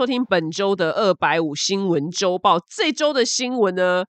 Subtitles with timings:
[0.00, 2.58] 收听本周的二百五新闻周报。
[2.74, 4.02] 这周的新闻呢，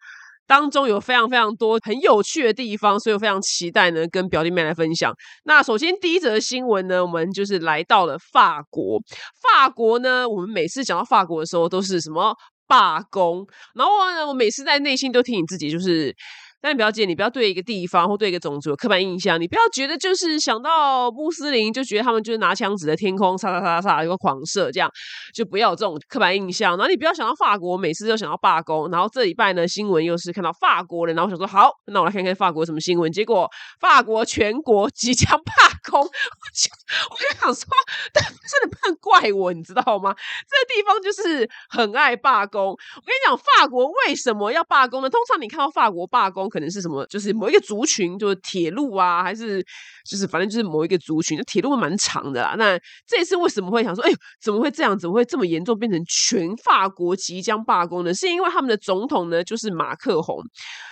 [0.47, 5.13] 当中有非常非常多很有趣的地方，所以我非常期待呢，跟表弟妹来分享。
[5.43, 9.01] 那首先第一则新闻呢，我们就是来到了法国。
[9.41, 12.33] 法国呢，我们每次讲到法国的时候，都是什么
[12.69, 13.45] 罢工？
[13.75, 16.15] 然后呢，我每次在内心都提醒自己，就是。
[16.61, 19.41] 但你不要介，你不要对一个地方或对一个种族有刻板印象。
[19.41, 24.87] 你不要觉得就是想到穆斯林就觉得他们就是拿枪指着天空，杀杀杀杀，一个狂射，这样
[25.33, 26.77] 就不要有这种刻板印象。
[26.77, 28.87] 然后你不要想到法国，每次都想到罢工。
[28.91, 33.11] 然后这礼拜呢，新闻又是看到法国人，然后想说好，那我来看看法国什么新闻。
[33.11, 35.53] 结果法国全国即将罢
[35.89, 36.69] 工，我就
[37.09, 37.67] 我就想说，
[38.13, 40.13] 但真的不能怪我，你知道吗？
[40.47, 42.67] 这地方就是很爱罢工。
[42.67, 45.09] 我跟你讲，法国为什么要罢工呢？
[45.09, 46.50] 通常你看到法国罢工。
[46.51, 47.05] 可能是什么？
[47.07, 49.63] 就是某一个族群，就是铁路啊，还是
[50.07, 52.55] 就是反正就是某一个族群，就铁路蛮长的啦。
[52.57, 52.77] 那
[53.07, 54.11] 这次为什么会想说，哎，
[54.43, 54.97] 怎么会这样？
[54.99, 58.13] 怎么会这么严重，变成全法国即将罢工呢？
[58.13, 60.37] 是因为他们的总统呢，就是马克宏。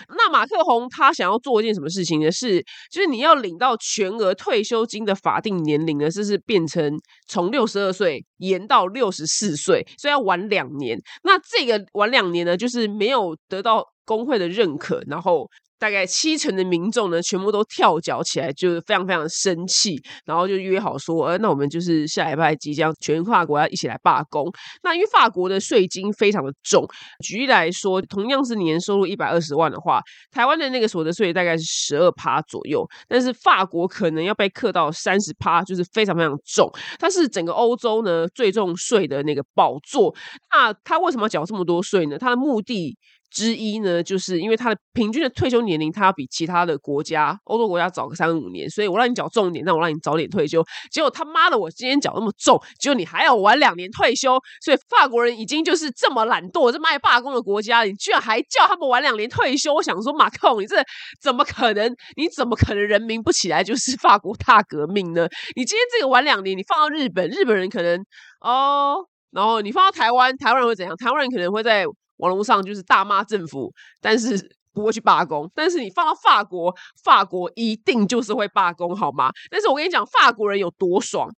[0.08, 2.32] 那马克宏他想要做一件什么事情呢？
[2.32, 10.98] 是就是你要领到全额退休金的法定年龄呢，就是变成从六十二岁延到六十四岁，所以要晚两年。
[11.24, 13.84] 那这个晚两年呢，就是没有得到。
[14.10, 15.48] 工会的认可，然后。
[15.82, 24.52] 大概七成的民众呢，全部都跳脚起来，就是非常非常生气，然后就约好说，呃，那我们就是下礼拜即将全法国要一起来罢工。
[24.84, 26.86] 那因为法国的税金非常的重，
[27.24, 30.02] 举例来说，同样是年收入一百二十万的话，
[30.32, 36.70] 台湾的那个所得税大概是十二趴左右，但是法国可能要被克到三十趴，就是非常非常重。
[37.00, 40.14] 它是整个欧洲呢最重税的那个宝座。
[40.54, 42.18] 那他为什么要缴这么多税呢？
[42.18, 42.98] 他的目的。
[43.32, 50.64] 之一呢，就是因为他的平均的退休年龄，他要比其他的国家、欧洲国家早个三五年，所以我让你缴重点，那我让你早点退休。
[50.92, 54.40] 结果他妈的，我今天缴那么重，结果你还要晚两年退休。
[54.62, 59.74] 所以法国人已经就是这么懒惰、这么爱罢工的国家，你居然还叫他们晚两年退休？
[59.74, 60.76] 我想说，马克龙，你这
[61.22, 61.96] 怎么可能？
[62.16, 65.28] 你怎么可能人民不起来就是法国大革命呢？
[65.56, 68.04] 你今天这个晚两年，你放到日本，日本人可能
[68.42, 70.98] 哦，然后你放到台湾，台湾人会怎样？
[70.98, 71.86] 台湾人可能会在。
[72.20, 74.38] 网络上就是大骂政府，但是
[74.72, 75.50] 不会去罢工。
[75.54, 79.30] 但是你放到法国，法国一定就是会罢工，好吗？
[79.50, 81.30] 但是我跟你讲，法国人有多爽？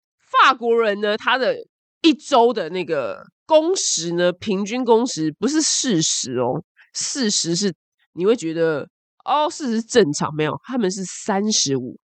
[0.43, 1.57] 法国人呢，他的
[2.03, 6.63] 一周的那个工时呢，平均工时不是事实哦，
[6.95, 7.73] 事实是
[8.15, 8.89] 你会觉得
[9.25, 11.99] 哦，事实正常没有，他们是三十五，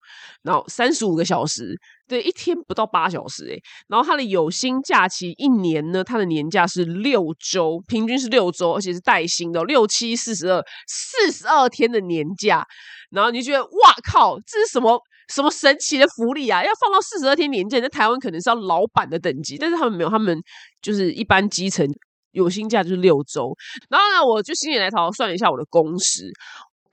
[0.44, 1.76] 然后三十五个小时。
[2.08, 12.64] 对，一天不到八小时诶，然后他的有薪假期一年呢，他的年假是六周，平均是六周，而且是带薪的，六七四十二，四十二天的年假。
[13.10, 15.02] 然后你就觉得哇靠，这是什么
[15.34, 16.64] 什么神奇的福利啊？
[16.64, 20.38] 要放到四十二天年假，在台湾可能是要老板的等级，但是他们没有，他们
[20.84, 21.88] 就是一般基层
[22.34, 23.52] 有薪假就是六周。
[23.90, 26.30] 然后呢，我就心血来潮算了一下我的工时。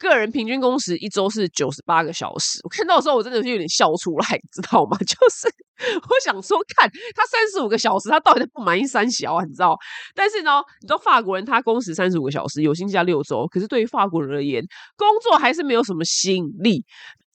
[0.08, 4.96] 个人平均工时一周是九十八个小时，我看到的时候我真的是有点笑出来，知道吗？
[5.06, 5.48] 就是
[5.78, 9.44] 我想说，看他三十五个小时，他到底不满意三小啊？
[9.44, 9.76] 你知道？
[10.14, 14.64] 但是呢，你知道法国人他工时三十五个小时，有薪假六周，可是对于法国人而言，
[14.96, 16.84] 工作还是没有什么吸引力。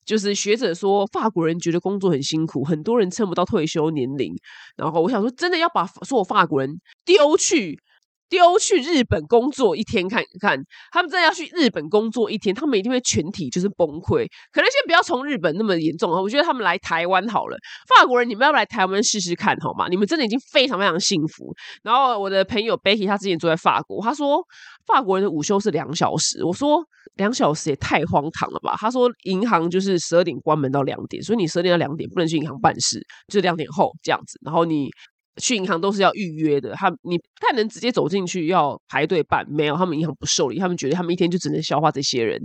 [0.05, 4.34] 就是学者说，法国人觉得工作很辛苦，很多人撑不到退休年龄。
[4.78, 7.78] 然后我想说，真的要把所有法国人丢去。
[8.29, 10.57] 丢去日本工作一天看看，
[10.91, 14.27] 他们真的要去日本工作一天，他们一定会全体就是崩溃。
[14.51, 17.57] 可能先不要从日本那么严重啊，我觉得他们来台湾好了。
[17.87, 19.87] 法国人，你们要不来台湾试试看好吗？
[19.89, 21.53] 你们真的已经非常非常幸福。
[21.83, 24.43] 然后我的朋友 Becky，他之前住在法国，他说
[24.85, 26.43] 法国人的午休是两小时。
[26.43, 26.83] 我说
[27.16, 28.75] 两小时也太荒唐了吧？
[28.77, 34.39] 他说银行就是十二点关门到两点，所以你十二点到两点不能去银行办事，就两点后这样子。
[34.43, 34.89] 然后你。
[35.39, 42.41] 去银行都是要预约的，他你不太能直接走进去要排队办，没有，他们银行不受理，他们觉得他们一天就只能消化这些人。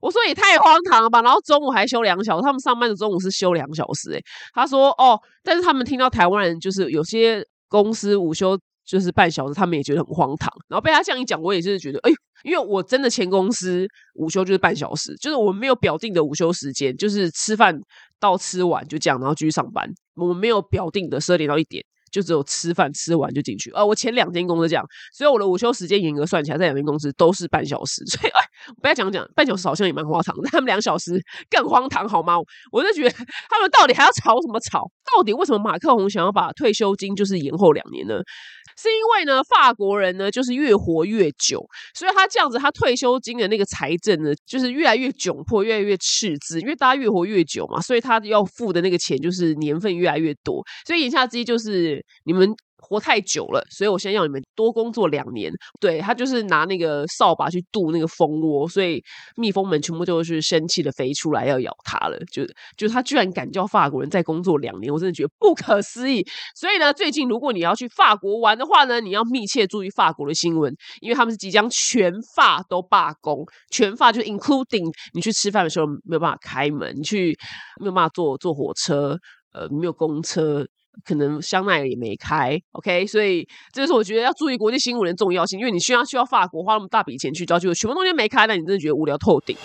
[0.00, 1.22] 我说也太荒唐了吧！
[1.22, 4.22] 然后中午还休两小时，他们上班的中午是休两小时，诶
[4.52, 10.52] 他说哦，但是他们听到台湾人就是有些公司午休就是半小时，他们也觉得很荒唐。
[10.68, 12.12] 然后被他这样一讲，我也是觉得，哎，
[12.44, 17.76] 因为我真的前公司午休就是半小时，就是我们没有表定的午休时间，就是吃饭
[18.20, 21.82] 到吃完就这样，然后继续上班，我们没有表定的十二点到一点。
[22.16, 24.82] 就只有吃饭吃完就进去，呃，我前两间公司这样，
[25.12, 28.02] 所以我的午休时间严格算起来，在两间公司都是半小时。
[28.06, 28.40] 所以，哎，
[28.80, 31.20] 不要讲讲半小时好像也蛮荒唐，他们两小时
[31.50, 32.34] 更荒唐，好吗？
[32.70, 33.10] 我就觉得
[33.48, 34.90] 他们到底还要吵什么吵？
[35.14, 38.20] 到底为什么马克龙想要把退休金就是延后两年呢？
[38.76, 41.64] 是因为呢，法国人呢就是越活越久，
[41.94, 52.54] 所以他这样子，他退休金的那个财政呢，就是越来越窘迫，越来越赤字，因为大家越活越久嘛，所以他要付的那个钱就是年份越来越多，所以言下之意就是你们。
[52.88, 55.52] 活太久了，所以我现在要你们多工作两年。
[55.80, 59.02] 对他就是拿那个扫把去渡那个蜂窝，所以
[59.36, 62.18] 蜜蜂们全部都是生气的飞出来要咬他了。
[62.30, 62.44] 就
[62.76, 66.24] 就他居然敢叫法国人再工作两年，我真的觉得不可思议。
[66.54, 77.36] 所以呢，最近如果你要去法国玩的话呢，你要密切注意法国的新闻，因为他们是即将全法都罢工，全法就 including 你去吃饭的时候没有办法开门，你去
[77.80, 79.18] 没有办法坐坐火车，
[79.52, 80.66] 呃，没有公车。
[81.04, 89.56] 可能香奈儿也没开，OK，所以这就是我觉得要注意国际新闻的重要性，因为你需要去到法国花那么大笔钱去交，就全部东西没开，那你真的觉得无聊透顶。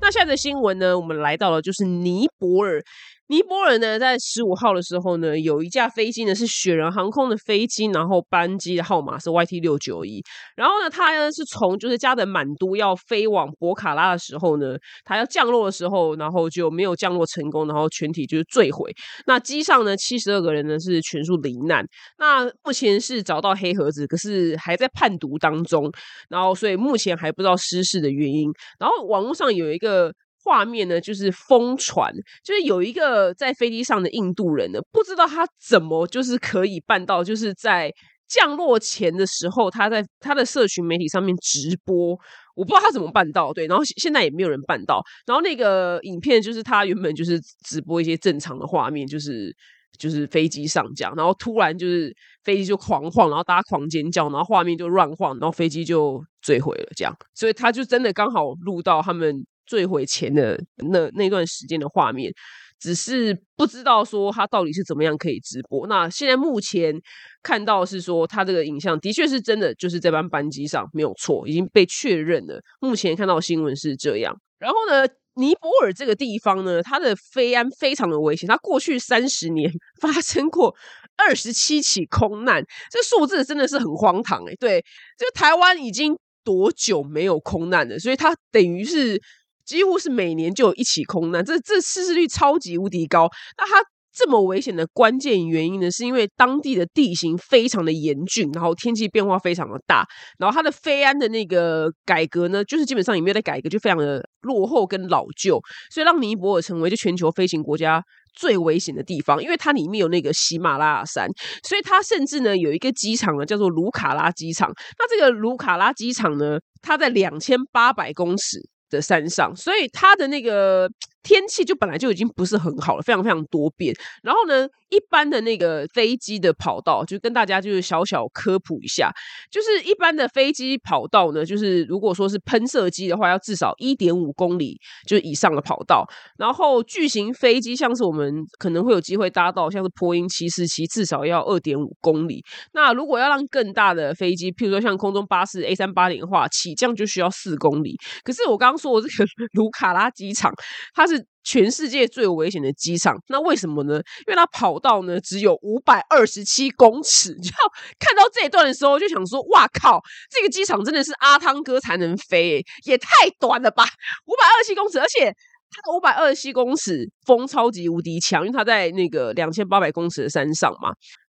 [0.00, 2.82] 那现在的新闻呢，我们来到了就是尼泊尔。
[3.28, 10.22] 尼泊尔呢，在十五号的时候呢，有一架飞机呢是雪人航空的飞机，然后班机的号码是 YT 六九一。
[10.54, 18.92] 然后呢，它呢是从就是加德满都要飞往博卡拉的时候呢，它要降落的时候，然后就没有降落成功，然后全体就是坠毁。
[19.26, 21.82] 那机上呢，七十二个人呢是全数罹难。
[22.18, 25.90] 那目前是找到黑盒子，可是还在判读当中。
[26.28, 28.50] 然后所以目前还不知道失事的原因。
[28.78, 30.12] 然后网络上有一个。
[30.44, 32.12] 画面呢，就是疯传，
[32.44, 37.90] 就是有一个在飞机上的印度人呢，不知道他怎么就是可以办到，就是在
[38.28, 42.10] 降落前的时候，他在他的社群媒体上面直播，
[42.54, 49.54] 我不知道他怎么办到，对，然后现在也没有人办到，然后那个影片就是他原本就是直播一些正常的画面，就是
[49.98, 59.46] 就是飞机上降，然后突然就是飞机就狂晃，然后大家狂尖叫，然后画面就乱晃，然后飞机就坠毁了，这样，所以他就真的刚好录到他们。
[59.66, 60.58] 坠毁前的
[60.90, 62.32] 那那段时间的画面，
[62.78, 65.86] 只是不知道说他到底是怎么样可以直播。
[65.86, 66.94] 那现在目前
[67.42, 72.60] 看到是说，他这个影像的确是真的，就是这班班机上没有错，已经被确认了。
[72.80, 74.36] 目前看到新闻是这样。
[74.58, 75.06] 然后呢，
[75.36, 78.48] 尼泊尔这个地方呢，它的飞安非常的危险。
[78.48, 79.70] 它过去三十年
[80.00, 80.74] 发生过
[81.16, 84.54] 二十七起空难，这数字真的是很荒唐哎。
[84.60, 84.84] 对，
[85.18, 87.98] 就台湾已经多久没有空难了？
[87.98, 89.20] 所以它等于是。
[89.66, 93.28] 几乎是每年就有一起空难，这这失事率超级无敌高。
[93.58, 93.84] 那它
[94.16, 100.06] 这么危险的关键原因呢，是因为当地的地形非常的严峻，然后天气变化非常的大，
[100.38, 105.60] 然后它的飞安的那个改革呢，就是基本上也没有在改革，就非常的落后跟老旧，
[105.92, 108.00] 所以让尼泊尔成为就全球飞行国家
[108.34, 111.26] 最危险的地方，因为它里面有那个喜马拉雅山，
[111.66, 114.70] 所以它甚至呢有一个机场呢叫做卢卡拉机场。
[114.96, 118.60] 那这个卢卡拉机场呢，它在两千八百公尺。
[118.94, 120.88] 的山上，所以它的那个
[121.24, 123.92] 天气就本来就已经不是很好了，非常非常多变。
[124.22, 124.68] 然后呢？
[124.90, 129.10] 一般的那个飞机的跑道，就跟大家就是小小科普一下，
[129.50, 134.78] 就是一般的飞机跑道呢，就是如果说是喷射机的话，要至少一点五公里
[135.08, 136.06] 就是以上的跑道。
[136.38, 142.44] 然后巨型飞机，像是我们可能会有机会搭到，像是波音七四七，至少要二点五公里。
[142.72, 147.96] 那如果要让更大的飞机，譬如说像空中巴士 A 三八零的话，起降就需要四公里。
[148.22, 150.52] 可是我刚刚说我这个卢卡拉机场，
[150.94, 151.13] 它是。
[151.44, 153.96] 全世界最危险的机场，那为什么呢？
[154.26, 157.34] 因为它跑道呢只有五百二十七公尺。
[157.38, 157.50] 就
[157.98, 163.08] 看到这一段的时候，就想说：哇靠，这个机场真的是阿汤哥才能飞，也太
[163.38, 163.84] 短了吧！
[164.26, 165.26] 五百二十七公尺，而且
[165.70, 170.92] 它五百二十七公尺风超级无敌强，因为它在那个两千八百公尺的山上嘛，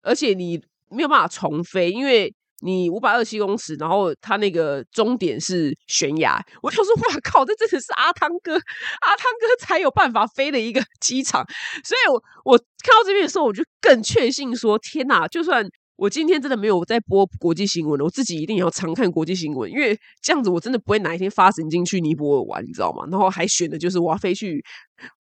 [0.04, 2.34] 而且你没有办法重飞，因为。
[2.66, 11.46] 你五百二七公尺，然后它那个终点是悬崖，我就说哇靠，这真的是阿汤哥，阿汤哥才有办法飞的一个 机场，
[11.84, 15.66] 所以我我看到这边的时候，我就更确信说，天哪，就算。
[15.98, 23.06] 我今天真的没有在播国际新闻了，我自己一定要常看国际新闻，因为这样子我真的不会哪一天发神经去尼泊尔玩，你知道吗？
[23.10, 24.62] 然后还选的就是我要飞去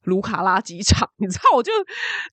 [0.03, 1.71] 卢卡拉机场，你知道，我就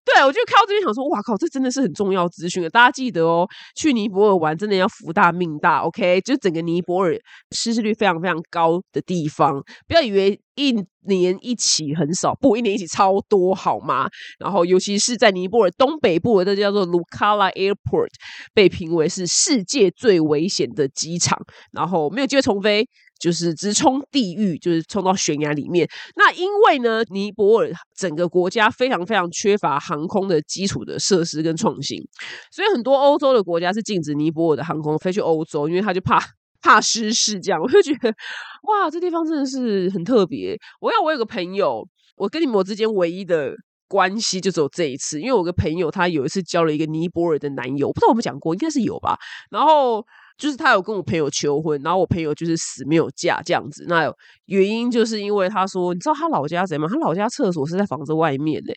[0.05, 6.21] 对我就看到这边想说，哇靠，这真的是很重要资讯大家记得哦，去尼泊尔玩真的要福大命大，OK？
[6.21, 7.17] 就整个尼泊尔
[7.51, 10.41] 失事率非常非常高的地方，不要以为。
[10.55, 10.71] 一
[11.07, 14.07] 年一起很少，不，一年一起超多，好吗？
[14.39, 18.11] 然后，尤其是在尼泊尔东北部的，这叫做卢卡拉 Airport，
[18.53, 21.41] 被评为是世界最危险的机场。
[21.73, 22.87] 然后没有机会重飞，
[23.23, 25.89] 就是直冲地狱，就是冲到悬崖里面。
[26.17, 32.03] 那因为呢，尼泊尔整个国家非常非常缺乏航空的基础的设施跟创新，
[32.51, 36.21] 所以很多欧洲的国家是禁止尼泊尔的航空飞去欧洲，因为他就怕。
[36.65, 40.57] 怕失事，这样我就觉得，哇，这地方真的是很特别。
[40.81, 43.53] 我要我有个朋友，我跟你们之间唯一的
[43.89, 49.19] 关系就只有这一次，因为我个朋友他有一次交了一个尼泊尔的男友，不知道我们讲过，应该是有吧。
[49.51, 50.07] 然后
[50.43, 53.85] 就是他有跟我朋友求婚，然后我朋友就是死没有嫁这样子。
[53.87, 54.13] 那
[54.47, 56.89] 原因就是因为他说，你知道他老家怎样吗？
[56.93, 58.75] 他老家厕所是在房子外面嘞。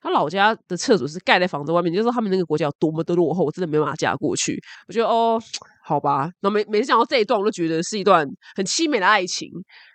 [0.00, 4.58] 他老家的厕所是盖在房子外面，就是说他们那个国家有多么的落后，我真的没办法嫁过去。
[4.88, 5.38] 我觉得哦，
[5.84, 8.26] 好吧，那每每次讲到这一段，我都觉得是一段
[8.56, 9.50] 很凄美的爱情。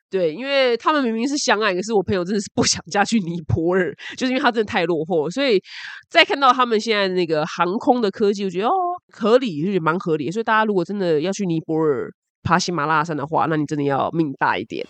[0.10, 5.30] 对，因为他们明明是相爱，可是我朋友真的是不想嫁去尼泊尔，就是因为他真的太落后。
[5.30, 5.62] 所以
[6.10, 8.72] 再看到他们现在那个航空的科技，我觉得哦，
[9.14, 10.32] 合理，就是蛮合理。
[10.32, 12.12] 所以大家如果真的要去尼泊尔
[12.44, 14.86] 爬喜马拉雅山的话，那你真的要命大一点。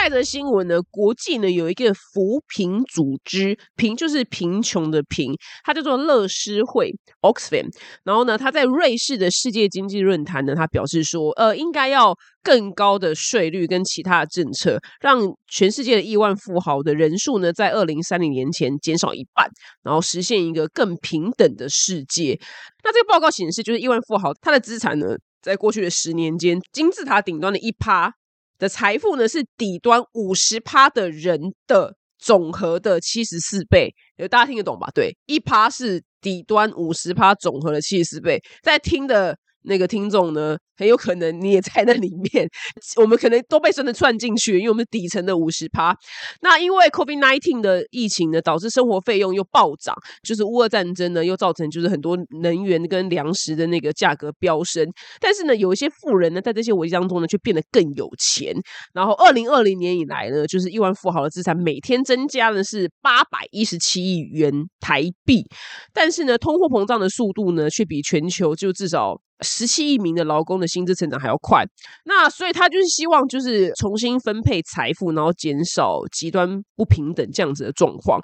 [0.00, 0.80] 下一则新闻呢？
[0.90, 5.30] 国际呢有一个扶贫组织，贫就是贫穷的贫，
[5.62, 6.90] 它叫做乐施会
[7.20, 7.66] （Oxfam）。
[8.02, 19.50] 然后呢，它在瑞士的世界经济论坛呢，它表示说，呃，应该要更高的税率跟其他的政策，让全世界的亿万富豪的人数呢，在二零三零年前减少一半，
[19.82, 22.40] 然后实现一个更平等的世界。
[22.82, 25.08] 那这个报告显示，就是亿万富豪他的资产呢，
[25.42, 28.14] 在过去的十年间，金字塔顶端的一趴。
[28.60, 34.88] 的财富呢是底端五十趴的人的总和的七十四倍，有大家听得懂吧？
[34.94, 40.56] 对，一趴是底端五十趴总和的七十四倍，在听的那个听众呢？
[40.76, 42.48] 很有可能你也在那里面，
[42.96, 45.94] 我们可能都被真的串进去，因为我们底层的五十趴。
[46.40, 54.90] 那因为 COVID nineteen 的疫情呢，导致生活费用又暴涨，就是乌俄战争呢，又造成就是很多能源跟粮食的那个价格飙升。
[55.20, 58.54] 但是呢，有一些富人呢，在这些危机当中呢，却变得更有钱。
[58.94, 64.50] 然后二零二零年以来呢，就是亿万富豪的资产每天增加的是八百一十七亿元
[64.80, 65.44] 台币。
[65.92, 71.64] 但是呢，通货膨胀的速度呢，却比全球就至少十七亿名的劳工的薪资成长还要快，
[72.04, 78.20] 那所以他就是希望就是重新分配财富，然后减少极端不平等这样子的状况。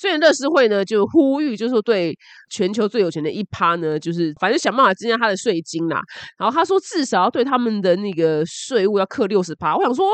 [0.00, 2.16] 所以乐视会呢就呼吁，就是对
[2.50, 6.00] 全球最有钱的一趴呢，就是反正想办法增加他的税金啦。
[6.38, 9.76] 然后他说至少要对他们的那个税务要克六十趴。
[9.76, 10.12] 我想说，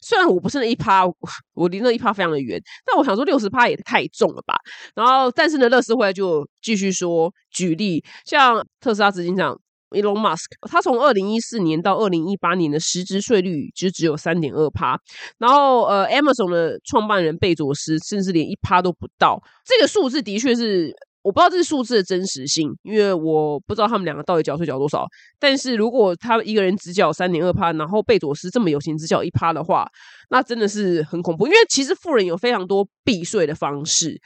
[0.00, 1.04] 虽然我不是那一趴，
[1.52, 4.56] 我离那一趴非常的远，但我想说六十趴也太重了吧。
[4.94, 9.54] 然后但是呢，乐视会就继续说，举例像特斯拉执行长。
[9.96, 14.98] Elon Musk，他从二零一四年到二零一八年的实质税率就只有三点二趴，
[15.38, 19.42] 然后呃，Amazon 的创办人贝佐斯甚至连一趴都不到。
[19.64, 25.04] 这个数字的确是我不知道这是数字的真实性，因为我不知道他们两个到底缴税缴多少。
[25.40, 29.88] 但是如果他一个人只缴三点二趴，然后贝佐斯这么有钱只缴一趴的话，
[30.30, 31.46] 那真的是很恐怖。
[31.46, 34.20] 因为其实富人有非常多避税的方式，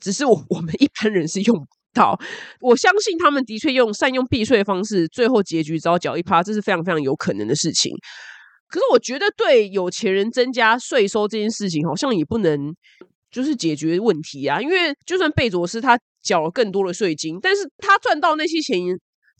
[0.00, 1.66] 只是我我们一般人是用。
[1.96, 2.18] 好，
[2.60, 7.90] 我相信他们的确用善用避税的方式，最后结局只要缴一趴，这是非常非常有可能的事情。
[8.68, 12.74] 可是我觉得对有钱人增加税收这件事情，好像也不能
[13.30, 14.60] 就是解决问题啊。
[14.60, 18.78] 因为就算贝佐斯他缴了更多的税金，但是他赚到那些钱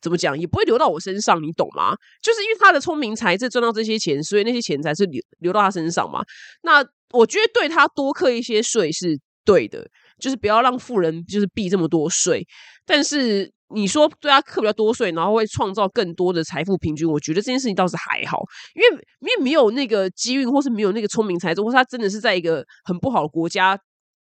[0.00, 1.94] 怎么讲也不会流到我身上，你懂吗？
[2.22, 6.22] 就是因为他的聪明才智赚到这些钱，所以那些钱才是流流到他身上嘛。
[6.62, 9.86] 那我觉得对他多课一些税是对的。
[10.18, 12.46] 就是不要让富人就是避这么多税，
[12.86, 18.42] 但是你说对他课比较多税，然后会创造更多的财富平均，我觉得这件事情倒是还好，
[18.74, 23.78] 因为因为没有那个机运，或是没有那个聪明才智，或是他真的是在一个很不好的国家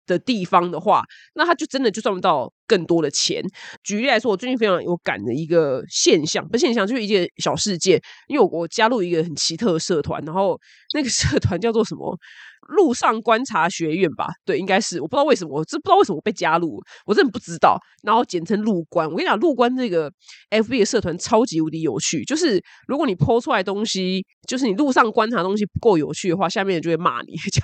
[0.08, 1.04] 的地方的话，
[1.36, 3.44] 那他就真的就赚不到更多的钱。
[3.84, 10.60] 举例来说，我最近非常有感的一个现象，不现象就是一件小事件，因为我我加入一个很奇特的社团，然后
[10.94, 12.18] 那个社团叫做什么？
[12.66, 17.78] 路上观察学院吧，对，应该是我不知道为什么，我这不知道为什么我被加入，我真的不知道。
[18.04, 20.12] 然后简称路观，我跟你讲，路观这个
[20.52, 27.62] FB 的社团超级无敌有趣，就是如果你剖出来东西，就是你路上观察东西不够有趣的话，下面人就会骂你， 就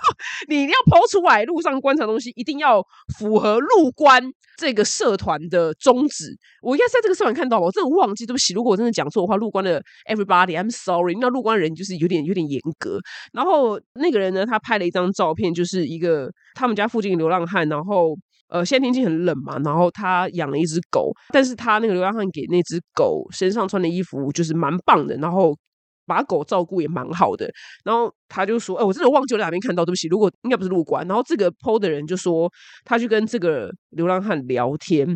[0.50, 2.84] 你要剖出来路上观察东西，一定要
[3.20, 4.24] 符合路观
[4.58, 6.36] 这个社团的宗旨。
[6.64, 9.80] 我应该在这个社团看到了，我真的忘记，对不起，如果我真的讲错的话，路观的
[10.10, 11.16] Everybody，I'm sorry。
[11.22, 13.00] 那路观人就是有点有点严格，
[13.32, 18.14] 然后那个人呢，他拍了一张照片，就是一个他们家附近流浪汉，然后
[18.50, 25.58] 呃，现在天气很冷嘛，然后他养了一只狗，但是他那个流浪汉给那只狗身上穿的衣服就是蛮棒的，然后
[26.06, 27.50] 把狗照顾也蛮好的，
[27.86, 32.52] 然后他就说，哎，我真的忘记我哪边看到，对不起，如果应该不是路观，然后这个 PO 的人就说，
[32.84, 35.08] 他去跟这个流浪汉聊天，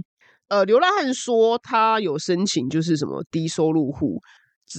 [0.47, 4.21] 呃，流浪汉说他有申请，就是什么低收入户。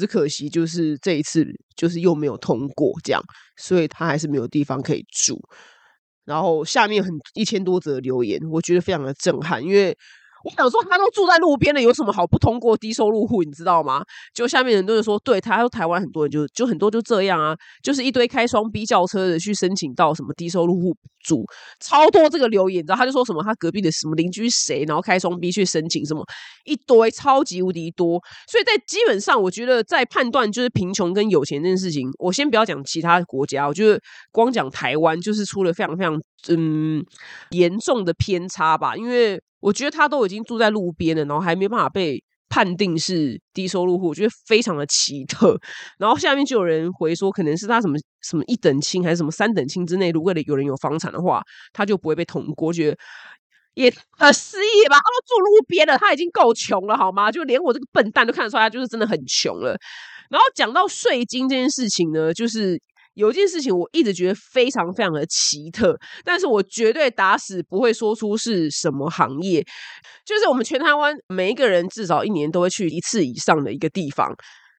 [0.01, 3.23] 只可惜，就是这一次，就是又没有通过，这样，
[3.57, 5.41] 所以他还是没有地方可以住。
[6.25, 9.97] 然后下面很一千多则留言，我觉得非常的震撼，因为
[10.47, 13.43] 我想说，他都住在路边了，有什么好不通过低收入户？
[13.43, 14.05] 你知道吗？
[14.33, 21.45] 就下面很多人说，对，他说台湾很多人就就很多就这样啊，就是一堆开双 B 轿车的去申请到什么低收入户住，
[21.81, 26.25] 超多这个留言，你知道他就说什么他隔壁的什么邻居谁，然后开双 B 去申请什么
[26.65, 28.23] 一堆，超级无敌多。
[28.47, 34.01] 所以在基本上，我觉得在判断就是贫穷跟有钱这件事情，我先不要讲其他国家，我觉得
[34.31, 37.05] 光讲台湾就是出了非常非常嗯
[37.51, 39.43] 严重的偏差吧，因为。
[39.67, 45.59] 我觉得他都已经住在路边了，然后还没办法被判定是低收入户，我觉得非常的奇特。
[45.99, 51.43] 然后下面就有人回说，可能是他什么什么一等亲还是什么三等亲之内，如果有人有房产的话，
[51.73, 52.73] 他就不会被捅过。
[52.73, 52.97] 觉得
[53.75, 54.95] 也很失意吧？
[54.95, 57.33] 他都住路边了，他已经够穷了，好吗？
[57.33, 59.77] 就连我这个笨蛋都看得出来，他就是真的很穷了。
[60.31, 62.81] 然后讲到税金这件事情呢，就是。
[63.17, 69.65] 有一件事情我一直觉得非常非常的奇特，但是我绝对打死不会说出是什么行业。
[70.25, 74.35] 就是我们全台湾每一个人至少一年都会去一次以上的一个地方，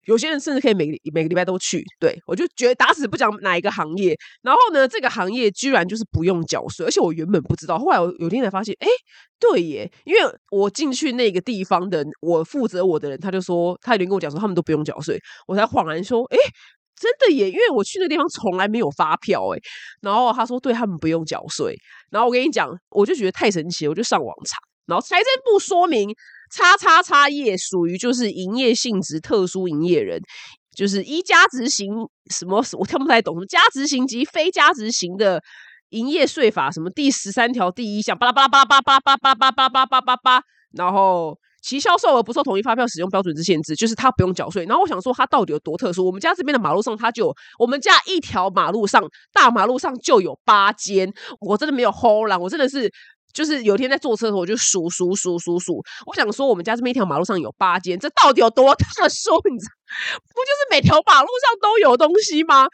[0.06, 1.84] 有些人甚至可以每个每个礼拜都去。
[2.00, 4.15] 对我就觉得打死不讲哪一个行业。
[4.44, 8.88] 然后呢，这个行业居然就是不用缴税，而且我原本不知道，后来我有天才发现，哎，
[9.39, 10.20] 对耶，因为
[10.51, 16.38] 我进去那个地方的我负责我的人，他就说他已经跟我讲说他们都不用缴税，我才恍然说，哎。
[17.00, 19.60] 真的耶，因为我去那地方从来没有发票哎，
[20.01, 21.75] 然后他说对他们不用缴税，
[22.10, 26.10] 然后我跟你讲，我就觉得太神奇了，我就上网查，然后财政部说明，
[26.51, 30.20] 叉叉叉业属于就是营业性质特殊营业人，
[30.75, 31.94] 就是一加执行
[32.32, 35.39] 什么，我听不太懂，什么加执行及非加执行的
[35.89, 41.38] 营业税法什么第十三条第一项，巴拉巴拉巴拉巴拉巴拉巴拉巴拉巴拉巴拉巴拉巴拉，然后。
[41.67, 44.63] 其销售额不受统一发票使用标准之限制，就是他不用缴税。
[44.63, 46.05] 然后我想说，他到底有多特殊？
[46.05, 52.89] 我们家这边的马路上，他就我们家一条马路上大马路上就有八间，我真的没有 hold 啦，我真的是
[53.33, 55.83] 就是有一天在坐车的时候，我就数数数数数。
[56.05, 59.36] 我想说，我们家这边一条马路上有八间，这到底有多特殊？
[59.51, 59.71] 你知道，
[60.33, 62.65] 不就是每条马路上都有东西吗？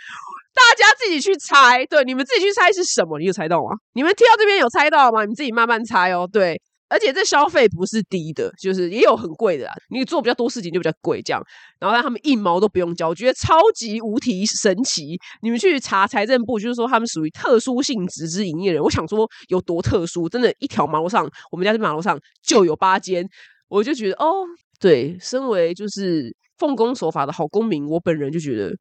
[0.54, 3.18] 大家自己去猜，对，你们自己去猜是什么？
[3.18, 3.72] 你有猜到吗？
[3.96, 5.22] 你们听到这边有猜到吗？
[5.22, 6.30] 你们自己慢慢猜哦。
[6.32, 6.62] 对。
[6.94, 9.68] 而且这消费不是低的，就是也有很贵的。
[9.90, 11.42] 你做比较多事情就比较贵，这样。
[11.80, 15.18] 然后让他们一毛都不用交，我觉得超级无敌神奇。
[15.42, 18.80] 你们去查财政部，就是说他们属于特殊性质之营业人。
[18.80, 23.28] 我想说有多特殊，真的，一条马路上，我们家这马路上就有八间，
[23.70, 24.46] 我就觉得哦，
[24.80, 28.72] 对，身为就是奉公守法的好公民，我本人就觉得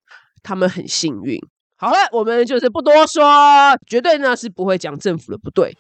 [0.43, 1.39] 他们很幸运。
[1.77, 3.25] 好了，我们就是不多说，
[3.89, 5.75] 绝对呢是不会讲政府的不对。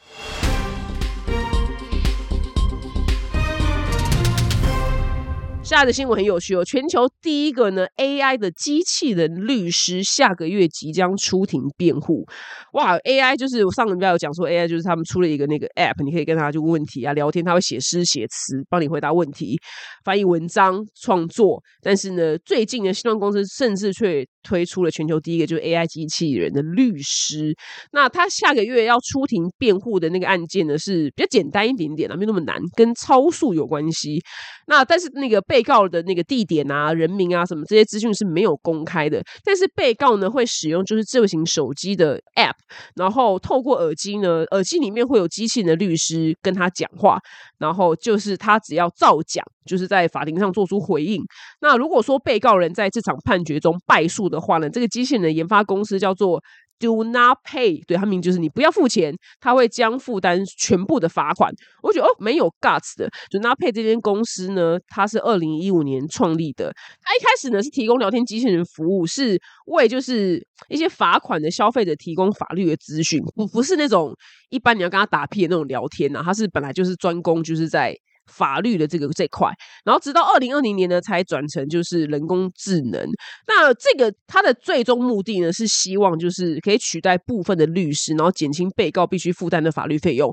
[5.62, 12.26] 下的新闻很有趣哦，全球第一个呢 AI 的机器人律师下个月即将出庭辩护。
[12.72, 19.56] 哇，AI 就是我上个礼拜有讲说，AI 就是他们出了一个那个 App，你可以跟他就问问题啊，聊天，他会写诗写词，帮你回答问题，
[20.04, 21.62] 翻译文章创作。
[21.80, 27.54] 但是呢，最近呢，新创公司甚至却推出了全球第一个就是 AI 机器人的律师。
[27.92, 34.20] 那他下个月要出庭辩护的那个案件呢，是比较简单一点点啊，没那么难，跟超速有关系。
[34.66, 35.40] 那但是那个。
[35.52, 42.54] 被告的那个地点啊、人名啊什么这些资讯是没有公开的，但是被告呢会使用就是智慧型手机的 App，
[42.94, 47.20] 然后透过耳机呢，耳机里面会有机器人的律师跟他讲话，
[47.58, 51.22] 然后就是他只要照讲，就是在法庭上做出回应。
[51.60, 56.42] 那如果说被告人在这场判决中败诉的话呢，这个机器人的研发公司叫做。
[56.78, 61.48] Do not pay，对他名就是你不要付钱，他会将负担全部的罚款。
[61.80, 63.08] 我觉得哦，没有 guts 的。
[63.30, 66.72] Do not pay 这间公司呢，它是二零一五年创立的。
[67.02, 74.14] 它一开始呢是提供聊天机器人服务，是为就是一些罚款的消费者提供法律的资讯，不不是那种
[74.48, 76.22] 一般你要跟他打屁的那种聊天呐。
[76.24, 77.94] 它是本来就是专攻就是在。
[78.28, 79.50] 法律的这个这块，
[79.84, 83.04] 然后直到二零二零年呢，才转成就是人工智能。
[83.48, 90.32] 那这个它的最终目的呢，是希望就是可以取代部分的律师，然后减轻被告必须负担的法律费用。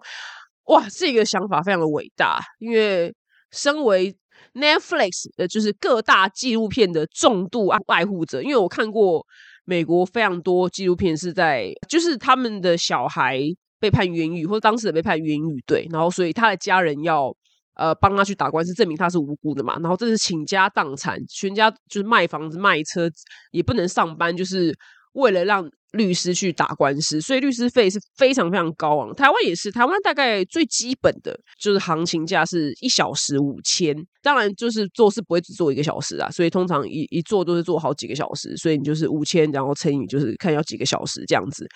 [0.65, 2.39] 哇，这个想法非常的伟大。
[2.60, 3.12] 因为
[3.52, 4.15] 身为
[4.60, 9.26] Netflix 呃就是各大纪录片的重度爱爱护者，因为我看过
[9.65, 13.41] 美国非常多纪录片是在就是他们的小孩
[13.80, 17.36] 被判冤狱，或者当事人被判冤狱，对，然后所以他的家人要。
[17.76, 19.80] 呃，帮他去打官司，证明他是无辜的嘛。
[19.80, 23.10] 然后这是倾家荡产，全家就是卖房子、卖车，
[23.52, 24.78] 也不能上班，就是
[25.13, 29.12] 为了让律师去打官司，所以律师费是非常非常高昂。
[29.15, 41.67] 台湾也是，台湾大概最基本的就是行情价是一小时五千，当然就是做事不会只做一个小时啊，所以通常一一做都是做好几个小时，所以你就是五千，然后乘以就是看要几个小时这样子，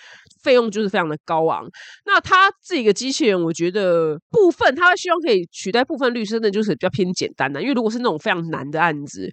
[0.43, 1.67] 费用就是非常的高昂。
[2.05, 9.27] 那他这个机器人，我觉得部分他希望可以取代部分律师，那就是比较偏简单的，因为如果是那种非常难的案子。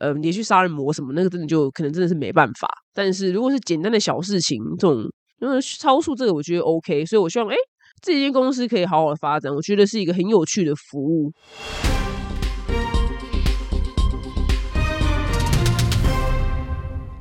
[0.00, 2.68] 呃，连续杀人魔什么那个真的就可能真的是没办法。
[2.92, 5.04] 但是如果是简单的小事情，这种
[5.40, 7.54] 因为超速这个我觉得 OK，所以我希望哎
[8.02, 11.30] 这间公司可以好好的发展，我觉得是一个很有趣的服务。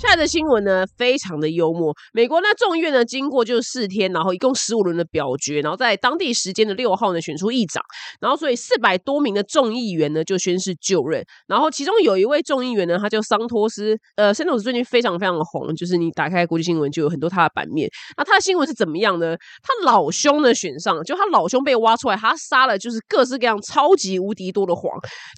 [0.09, 1.95] 下的新闻呢，非常的幽默。
[2.13, 7.83] 美国那众议院呢，经过就是四天，然后一共十五轮的表决，然后在当地时间的六号呢选出议长，
[8.19, 11.23] 然后所以四百多名的众议员呢就宣誓就任。
[11.47, 13.95] 然后其中有一位众议员呢，他叫桑托斯。
[14.15, 17.87] 呃，桑托斯最近非常非常的红，就是你打开国际新闻就有很多他的版面。
[18.17, 19.37] 那他的新闻是怎么样呢？
[19.61, 24.91] 他老兄呢选上，就他老兄被挖出来，他杀了就是各式各样超级无敌多的谎，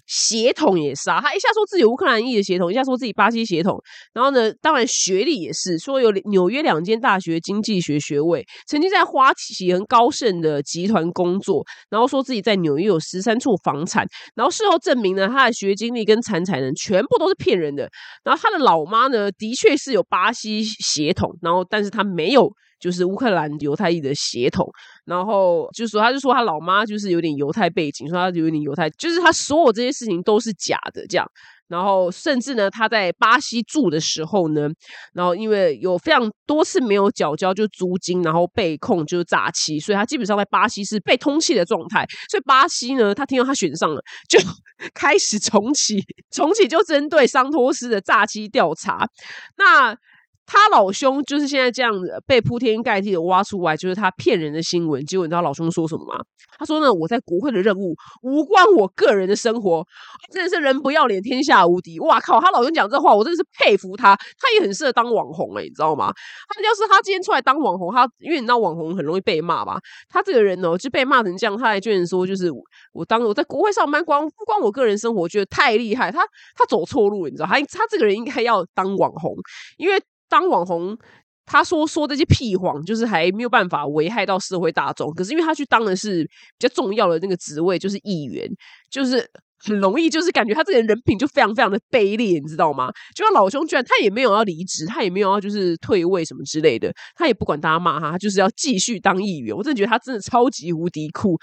[0.06, 1.20] 血统也杀。
[1.20, 3.78] 他一下说自己乌克兰裔的血统，一下说自己巴西血统，
[4.14, 4.50] 然后呢？
[4.62, 17.90] 当然，学历也是说有纽约两间大学经济学学位，曾经在花旗很高盛的集团工作，然后说自己在纽约有十三处房产，然后事后证明呢，他的学经历跟产产能全部都是骗人的。
[18.22, 22.48] 然后他的老妈呢，的确是有巴西血统，然后但是他没有
[22.78, 24.70] 就是乌克兰犹太裔的血统，
[25.04, 31.26] 然后就说他就说他老妈就是有点犹太背景，说他有点犹太，就是他所有这些事情都是假的这样。
[31.72, 34.68] 然后，甚至呢，他在巴西住的时候呢，
[35.14, 42.06] 然后因为有非常多次没有缴交就租金，然后被控就是诈欺，所以他基本上在巴西是被通缉的状态。
[42.30, 44.38] 所以巴西呢，他听到他选上了，就
[44.94, 49.08] 开始重启，重启就针对桑托斯的诈欺调查。
[49.56, 49.96] 那。
[50.44, 55.04] 他老兄就是现在这样子被铺天盖地的挖出来，就是他骗人的新闻。
[55.06, 56.20] 结果你知道老兄说什么吗？
[56.58, 59.84] 他说呢，我在国会的任务无关我个人的生活，
[60.30, 61.98] 真的是人不要脸天下无敌。
[62.00, 62.40] 哇靠！
[62.40, 64.14] 他老兄讲这话，我真的是佩服他。
[64.14, 66.12] 他也很适合当网红哎，你知道吗？
[66.48, 69.80] 他要是他今天出来当网红，他因为你知道网红很容易被骂吧？
[70.08, 72.50] 他这个人哦，就被骂成这样，他还居然说就是
[72.92, 76.12] 我当我在国会上班，光不关我个人生活，我觉得太厉害。
[76.12, 76.20] 他
[76.54, 77.46] 他走错路，你知道？
[77.46, 79.34] 他他这个人应该要当网红，
[79.78, 80.02] 因为。
[80.32, 80.96] 当网红，
[81.44, 85.12] 他说说这些屁谎，就是还没有办法危害到社会大众。
[85.12, 86.24] 可是因为他去当的是
[86.58, 88.48] 比较重要的那个职位，就是议员，
[88.90, 89.30] 就是。
[89.64, 92.90] 很容易，就是感觉他这个人人品就非常非常的卑劣，你知道吗？
[93.14, 99.56] 就像老兄，居然他也没有要离职，他也没有要就是退位什么之类的，他也不管大家骂他，他就是要继续当议员。
[99.56, 101.38] 我真的觉得他真的超级无敌酷。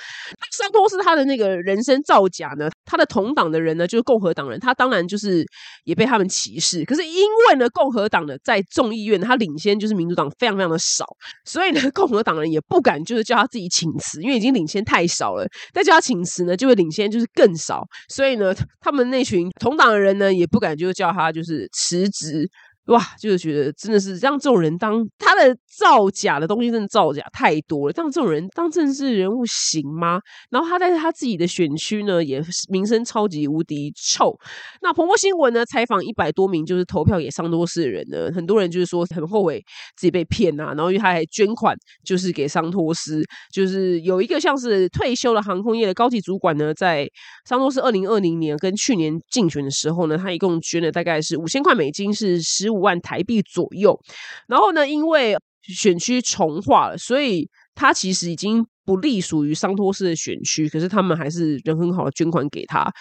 [0.51, 5.45] 桑托是他的那个人生造假呢，他的同党的人呢就是共和党人，他当然就是
[5.86, 6.84] 也被他们歧视。
[6.84, 11.05] 可是因为呢，共和党的在众议院他领先就是民主党非常非常的少，
[11.45, 15.47] 所以呢， 共和党人也不敢就是叫他自己请辞，因为已经领先太少了。
[15.73, 17.86] 再叫他请辞呢，就会领先就是更少。
[18.10, 22.50] 所以呢，他们那群同党的人呢，也不敢就叫他就是辞职。
[22.89, 27.93] 哇，就是觉得真的是让这种人当他的造假的东西，真的造假太多了。
[27.95, 30.19] 让这种人当政治人物行吗？
[30.49, 34.36] 然后他在他自己的选区呢，也名声超级无敌臭。
[34.82, 39.63] 那彭博新闻呢，采访一百多名就是投票给桑托斯的人呢，很多人就是说很后悔
[39.95, 40.73] 自己被骗啊。
[40.73, 43.23] 然后因为他还捐款，就是给桑托斯，
[43.54, 47.08] 就是有一个像是退休的航空业的高级主管呢，在
[47.45, 52.79] 桑托斯二零二零年跟去年竞选的时候呢，他一共捐了大概是五千块美金，是十五。
[52.80, 54.00] 万台币左右，
[54.48, 62.92] 然后呢，因为选区重划了，所以他其实已经不隶属于桑托斯的选区，可是他们还是人很好的捐款给他。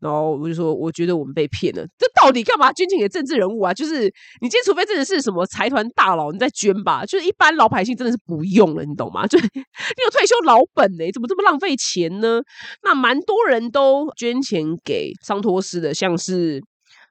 [0.00, 3.74] 然后我就说，我觉得我们被骗了，这到底干嘛捐钱给政治人物啊？
[3.74, 4.02] 就是
[4.40, 7.04] 你今天除非真的是什么财团大佬，你再捐吧。
[7.04, 9.26] 就是一般老百姓真的是不用了，你懂吗？
[9.28, 12.40] 就你有退休老本呢，怎么这么浪费钱呢？
[12.84, 16.62] 那蛮多人都捐钱给桑托斯的，像是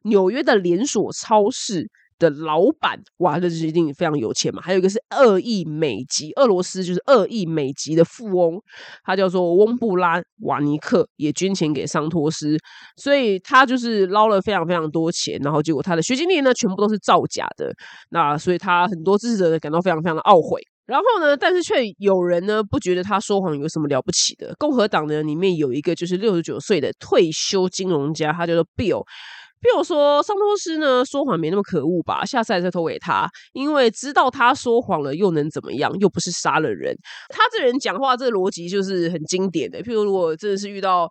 [0.03, 1.89] 纽约的连锁超市。
[2.19, 4.61] 的老板哇，这是一定非常有钱嘛。
[4.61, 8.61] 还有一个是二亿美籍，俄罗斯就是二亿美籍的富翁，
[9.03, 12.57] 他叫做翁布拉瓦尼克，也捐钱给桑托斯，
[12.95, 17.73] 所以他就是捞了非常非常多钱，然后结果他的学经历呢，全部都是造假的。
[18.09, 20.61] 那所以他很多支持者感到非常非常的懊悔。
[20.85, 24.55] 然后呢，但是却有人呢不觉得他说谎有什么了不起的。
[24.57, 29.03] 共和党呢里面有一个就是六十九岁的退休金融家，他叫做 Bill。
[29.59, 32.23] 譬如说，桑托斯呢说谎没那么可恶吧？
[32.23, 35.91] 下次再投给他，因为知道他说谎了又能怎么样？
[35.99, 36.95] 又不是杀了人。
[37.29, 39.81] 他这人讲话这逻辑就是很经典的。
[39.81, 41.09] 譬如，如果真的是遇到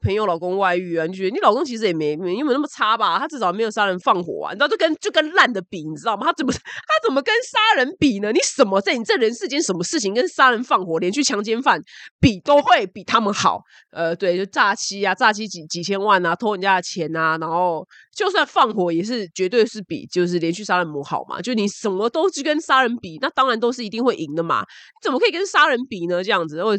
[0.00, 3.18] 朋友老公外遇啊，你觉得你老公其实也没没有那么差吧？
[3.18, 6.26] 他至少没有杀人放火啊，你知道就跟就跟烂的比，你知道吗？
[6.26, 6.60] 他怎么他
[7.06, 8.32] 怎么跟杀人比呢？
[8.32, 11.80] 你什么在你这人世间什么事情跟杀人放火连续强奸犯
[12.20, 13.60] 比都会比他们好？
[13.90, 21.40] 呃，对，就诈欺啊，诈欺几几千万啊，偷人家的钱啊，然后就算放火也是绝对是比就是连续杀人魔好嘛？
[21.40, 24.64] 就你什么都去跟杀人比，那当然都是一定会赢的嘛？
[25.02, 26.22] 怎么可以跟杀人比呢？
[26.22, 26.76] 这样子，我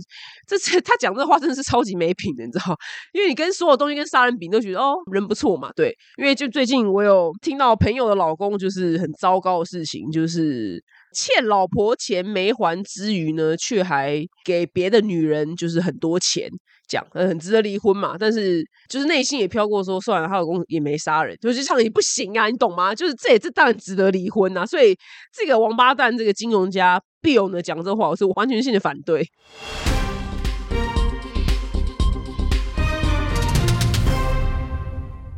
[0.47, 2.77] 这次 他讲这话真的是超级没品的，你知道？
[3.13, 5.95] 因为你跟所有东西跟杀人比，都觉得哦人不错嘛，对。
[6.17, 16.47] 因为就最近我有听到朋友的老公就是很糟糕的事情，就是欠老婆钱没还之余呢，却还给别的女人就是很多钱，
[16.87, 18.15] 讲很值得离婚嘛。
[18.17, 22.93] 但是就是内心也飘过说，算了，她老公也没杀人，就是这样也不行啊，你懂吗？
[22.93, 24.65] 就是这也这当然值得离婚啊。
[24.65, 24.97] 所以
[25.33, 29.27] 这个王八蛋这个金融家 Bill 呢讲这话，我是完全性的反对。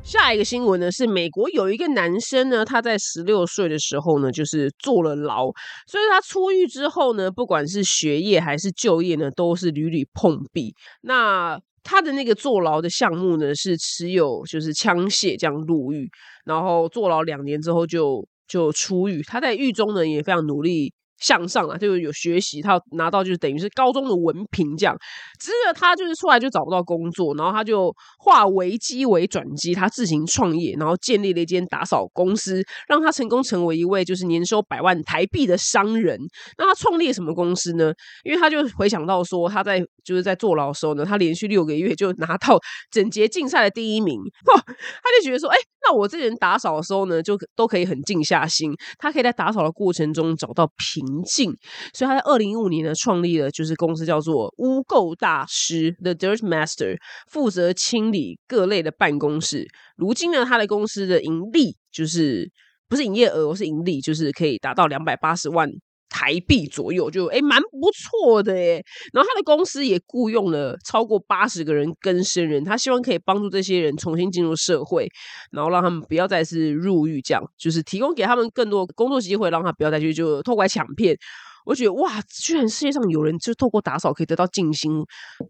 [0.06, 5.48] 下一个新闻呢，是美国有一个男生呢，他在十六岁的时候呢，就是坐了牢，
[5.88, 10.76] 所以他出狱之后呢，不管是学业还是就业呢，都是屡屡碰壁。
[11.02, 16.08] 那他的那个坐牢的项目呢，是持有就是枪械这样入狱，
[16.46, 19.24] 然后坐牢两年之后就就出狱。
[19.24, 20.94] 他在狱中呢，也非常努力。
[21.20, 24.96] 向上啊，就是有学习，他拿到就是等于是高中的文凭这样。
[25.40, 36.20] 只是他就是出来就找不到工作，然后他就化危机为转机，他自行创业，然后建立了一间打扫公司，让他成功成为一位就是年收百万台币的商人。
[36.58, 37.94] 那他创立什么公司呢？
[38.24, 42.60] 因为他就回想到说他在就是在坐牢的时候呢，他连续六个月就拿到
[42.92, 44.62] 整洁竞赛的第一名，哇！
[44.66, 51.06] 他就觉得说，哎，那我这人打扫的时候呢，就都可以很静下心，他可以在打扫的过程中找到平。
[51.26, 51.52] 静，
[51.94, 56.96] 所以他在二零一五年呢创立了就是公司叫做污垢大师 The Dirt Master，
[57.30, 59.68] 负责清理各类的办公室。
[59.98, 62.50] 如今呢，他的公司的盈利就是
[62.88, 65.70] 不是营业额，是盈利，就是可以达到两百八十万。
[66.18, 75.10] 台币左右就哎蛮不错的哎，然后他的公司也雇佣了超过八十个人跟生人，他希望可以帮助这些人重新进入社会，
[75.52, 81.18] 然后让他们不要再是入狱，这样就是提供给他们更多工作机会，让他不要再去就偷拐抢骗。
[81.66, 84.90] 我觉得哇，居然世界上有人就透过打扫可以得到静心，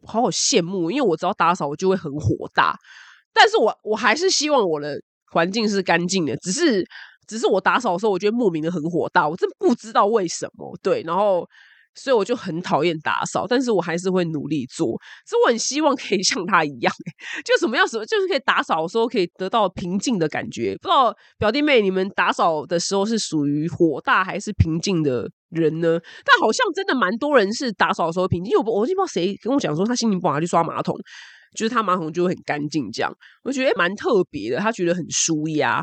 [0.08, 0.90] 好好羡慕。
[0.90, 2.76] 因为我只要打扫，我就会很火大，
[3.32, 5.00] 但是我我还是希望我的
[5.32, 6.84] 环境是干净的，只是。
[7.28, 10.78] 只是我打扫的时候，我觉得莫名的很火大，我真不知道为什么。
[10.82, 11.48] 对，然后
[11.96, 14.88] 所以我就很讨厌打扫，但是我还是会努力做。
[15.26, 16.94] 所以我很希望可以像他一样，
[17.46, 20.76] 就什么样什么，就是可以打扫的时候可以得到平静的感觉。
[20.82, 25.98] 不知道表弟妹，你们打扫的时候是属于火大还是平静的人呢？
[26.26, 30.94] 但好像真的蛮多人是打扫的时候平静，因为我我不知道谁跟我讲说他心情不好去刷马桶，
[31.56, 33.12] 就是他马桶就会很干净，这样
[33.44, 35.82] 我觉得蛮特别的，他觉得很舒压。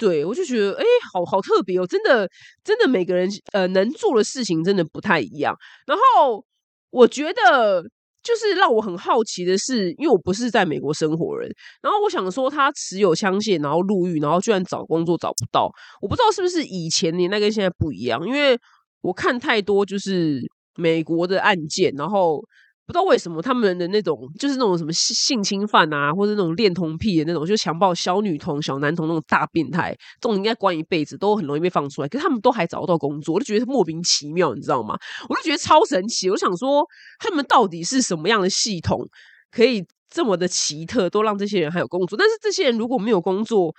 [0.00, 1.86] 对，我就觉得，哎，好好特别哦！
[1.86, 2.26] 真的，
[2.64, 5.54] 真的，每个人呃能做的事情真的不太一样。
[5.86, 6.42] 然后，
[6.88, 7.82] 我觉得
[8.22, 11.46] 就是让我很好奇的是，因为我不是在美国生活人，
[11.82, 18.58] 然后我想说，他持有枪械，然后入狱，然后居然找工作找不到，我不知道是不是以前年代跟现在不一样，因为
[19.02, 20.40] 我看太多就是
[20.76, 22.42] 美国的案件，然后。
[22.90, 32.08] 不知道为什么他们的那种就是那种什么性性侵犯啊，或者那种恋童癖的那种，就强暴小女童、小男童那种大变态，这种应该关一辈子都很容易被放出来。
[32.08, 34.98] 可是他们都还找不到工作，我就觉得莫名其妙，你知道吗？
[35.28, 36.28] 我就觉得超神奇。
[36.28, 36.84] 我想说，
[37.20, 39.08] 他们到底是什么样的系统，
[39.52, 42.18] 可以这么的奇特，都让这些人还有工作？
[42.18, 43.72] 但是这些人如果没有工作，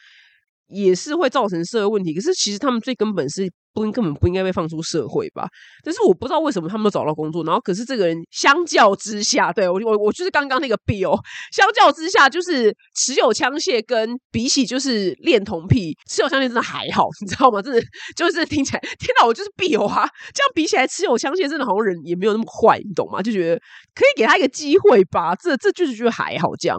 [0.71, 2.13] 也是会造成社会问题。
[2.13, 3.51] 可是其实他们最根本是。
[3.73, 5.47] 不，根本不应该被放出社会吧？
[5.81, 11.17] 但是我不知道为什么他们都找到工作，然后可是这个人相较之下，对我我我就是刚刚那个 Bill，
[11.53, 17.61] 相较之下就是持有枪械跟比起就是恋童癖，持有枪械真的还好，你知道吗？
[17.61, 17.81] 真的
[18.13, 20.05] 就是听起来，天哪，我就是 Bill 啊！
[20.33, 23.21] 这样比起来，持有枪械真的好像人也没有那么坏，你懂吗？
[23.21, 23.55] 就觉得
[23.95, 26.77] 可以给他一个机会吧，这这就是觉得还好这样。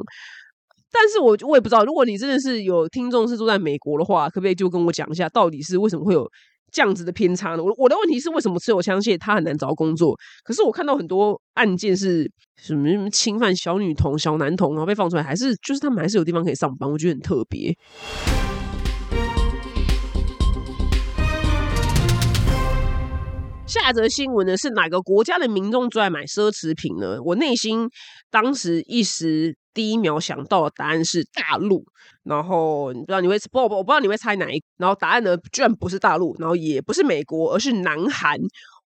[0.92, 6.28] 但是我我也不知道，如果你真的是有听众是住在美国的话，可不可以就跟我讲一下，到底是为什么会有？
[6.74, 7.62] 这样子的偏差呢？
[7.62, 10.18] 我我的问题是为什么持有枪械他很难找到工作？
[10.42, 12.22] 可是我看到很多案件是
[12.56, 17.76] 什么什么侵犯小女童、小男童，然后被放出来，还是就是他们还是有地方可以上班，我觉得很特别。
[23.66, 27.18] 下则新闻呢是哪个国家的民众最爱买奢侈品呢？
[27.22, 27.86] 我内心
[28.30, 29.54] 当时一时。
[29.74, 31.84] 第一秒想到的答案是大陆，
[32.24, 38.38] 然后你不知道你会不我不知道你会猜哪一，然后答案呢居然不是大陆，然后也不是美国，而是南韩。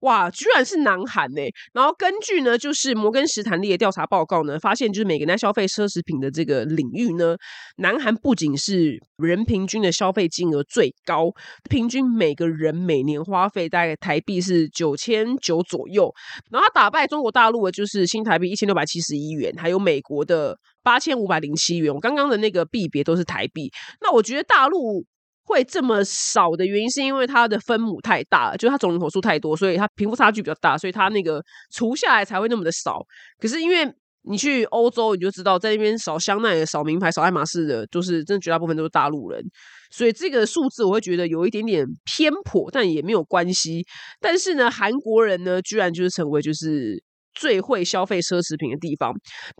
[0.00, 1.40] 哇，居然是南韩呢！
[1.72, 7.34] 然后根据呢，就是摩根士坦利的调查报告呢，发现就是每个人在消费奢侈品的这个领域呢，
[7.78, 11.32] 南韩不仅是人平均的消费金额最高，
[11.70, 16.12] 平均每个人每年花费大概台币是九千九左右。
[16.50, 21.92] 然后他打败中国大陆的就是新台币一千六百七十一元，还有美国的八千五百零七元。
[21.92, 23.72] 我刚刚的那个币别都是台币。
[24.00, 25.04] 那我觉得大陆。
[25.46, 31.38] 会这么少的原因，是因为它的分母太大，就是它总人口数太多，所以它贫富差距比较大，所以它那个
[31.70, 33.04] 除下来才会那么的少。
[33.38, 33.86] 可是因为
[34.22, 39.44] 你去欧洲，你就知道在那边扫香奈儿、扫名牌、扫爱马仕的，就是真的绝大部分都是大陆人，
[39.90, 43.84] 所以这个数字我会觉得有一点点偏颇，但也没有关系。
[44.22, 47.04] 但是呢，韩国人呢，居然就是成为就是。
[47.34, 49.12] 最会消费奢侈品的地方，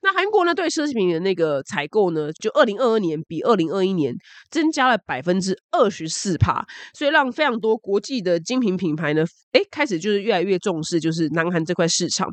[0.03, 0.55] 那韩国呢？
[0.55, 4.15] 对奢侈品的那个采购呢，就二零二二年比二零二一年
[4.51, 6.65] 增加了百分之二十四帕，
[6.97, 12.29] 所以让非常多国际的精品品牌呢，哎，开始就是越来越重视就是南韩这块市场。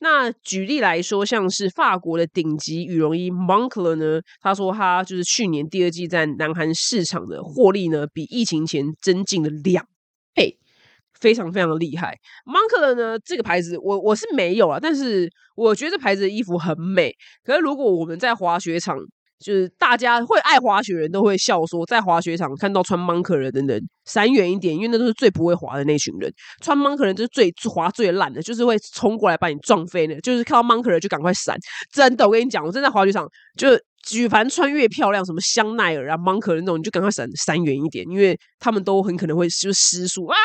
[0.00, 9.86] 那举例来说，像是法国的顶级羽绒衣 Moncler 呢，他说他就是去年第二季在南韩市场的获利呢，比疫情前增进了两
[10.34, 10.58] 倍。
[11.20, 17.12] 非常非常的厉害，Moncler 呢这个牌子我我是没有啊，但是我觉得这牌子的衣服很美。
[17.44, 18.96] 可是如果我们在滑雪场，
[19.38, 26.32] 就是大家会爱滑雪人都会笑说，在滑雪场看到穿 Moncler 的人闪远一点，因为那都是最不会滑的那群人。
[26.62, 30.18] 穿 Moncler 就是最滑最烂的，就是会冲过来把你撞飞的。
[30.22, 31.54] 就是看到 Moncler 就赶快闪。
[31.92, 40.36] 真的，我跟你讲，我真在滑雪场，就举凡穿越漂亮，什么香奈儿啊、Moncler 那种，你就赶快闪闪远一点，因为他们都很可能会就失速啊。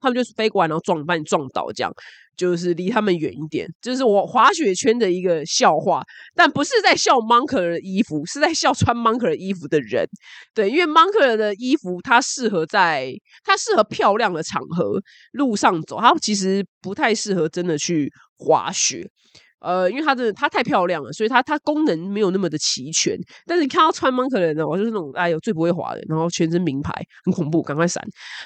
[0.00, 1.92] 他们就是飞过来，然后撞把你撞倒，这样
[2.36, 3.68] 就是离他们远一点。
[3.82, 6.02] 就是我滑雪圈的一个笑话，
[6.34, 10.06] 但不是在笑 Monker 的衣服，是在笑穿 Monker 衣服的人。
[10.54, 13.12] 对，因为 Monker 的衣服它适合在
[13.44, 15.00] 它适合漂亮的场合
[15.32, 19.06] 路上走，它其实不太适合真的去滑雪。
[19.60, 23.16] 呃，因为它的它太漂亮了，所以它它功能没有那么的齐全。
[23.46, 26.92] 但是你看到穿 Moncler 的人，我就是那种哎呦最不会滑的，然后全身名牌，
[27.24, 28.02] 很恐怖，赶快闪。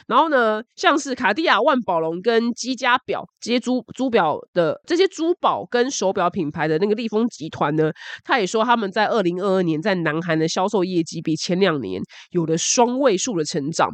[0.07, 7.93] 然后呢，像是卡地亚、万宝龙跟积家表这些珠珠表的这些珠宝跟手表品牌的那个利丰集团呢，
[8.25, 13.91] 他也说他们在二零二二年在南韩的销售业绩比前两年有了双位数的成长。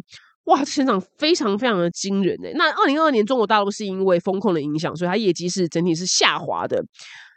[0.50, 2.52] 哇，成长非常非常的惊人诶！
[2.56, 6.84] 那二零二二年中国大陆是因为风控的影响，所以它业绩是整体是下滑的。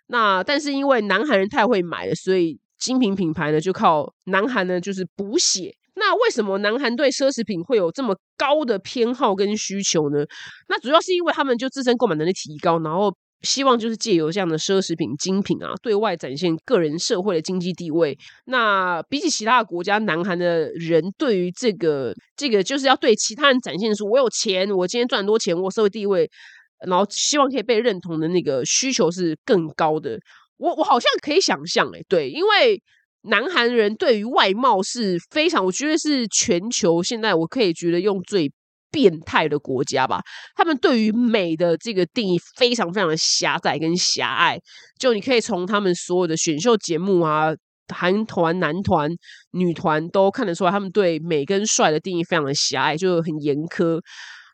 [0.08, 5.76] 那但是因为南韩人太会买了，所以精品品牌呢就靠南韩呢就是补血。
[5.96, 10.26] 那为什么南韩对奢侈品会有这么高的偏好跟需求呢？
[10.68, 13.16] 那主要是因为他们就自身购买能力提高，然后。
[13.44, 18.18] 希望就是借由这样的奢侈品精品啊，对外展现个人社会的经济地位。
[18.46, 26.30] 那比起其他的国家，南韩的人对于这个这个就是要对其他人展现出我有钱，我今天赚很多钱，我社会地位，
[26.88, 30.18] 然后希望可以被认同的那个需求是更高的。
[30.58, 32.82] 我我好像可以想象，诶，对，因为
[33.24, 38.52] 南韩人对于外貌是非常，我觉得是全球现在我可以觉得用最。
[38.94, 40.22] 变态的国家吧，
[40.56, 44.56] 他们对于美的这个定义非常非常的狭窄跟狭隘。
[45.00, 47.52] 就你可以从他们所有的选秀节目啊，
[47.92, 49.10] 韩团、男团、
[49.54, 54.00] 女团都看得出来，他们对美跟帅的定义非常的狭隘，就很严苛。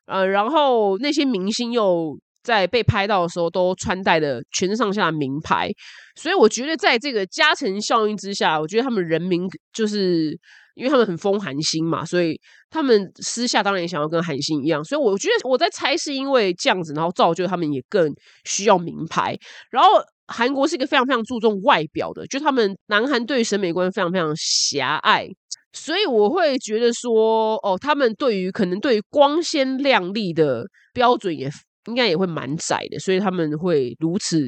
[0.06, 5.70] 呃，然后那些明星又在被拍到的时候都穿戴的全身上下名牌，
[6.16, 9.42] 所以我觉得在这个加成效应之下，我觉得他们人民
[9.74, 10.40] 就是。
[10.80, 12.40] 因为他们很疯韩星嘛，所以
[12.70, 18.12] 他们私下当然也想要跟韩星一样，所以我觉得我在猜是因为这样子，然后造就他们也更
[18.46, 19.38] 需要名牌。
[19.70, 19.90] 然后
[20.28, 25.28] 韩国是一个非常非常注重外表的，就他们南韩对审美观非常非常狭隘，
[25.74, 30.64] 所以我会觉得说，哦，他们对于可能对于光鲜亮丽的
[30.94, 31.52] 标准也
[31.88, 34.48] 应该也会蛮窄的，所以他们会如此。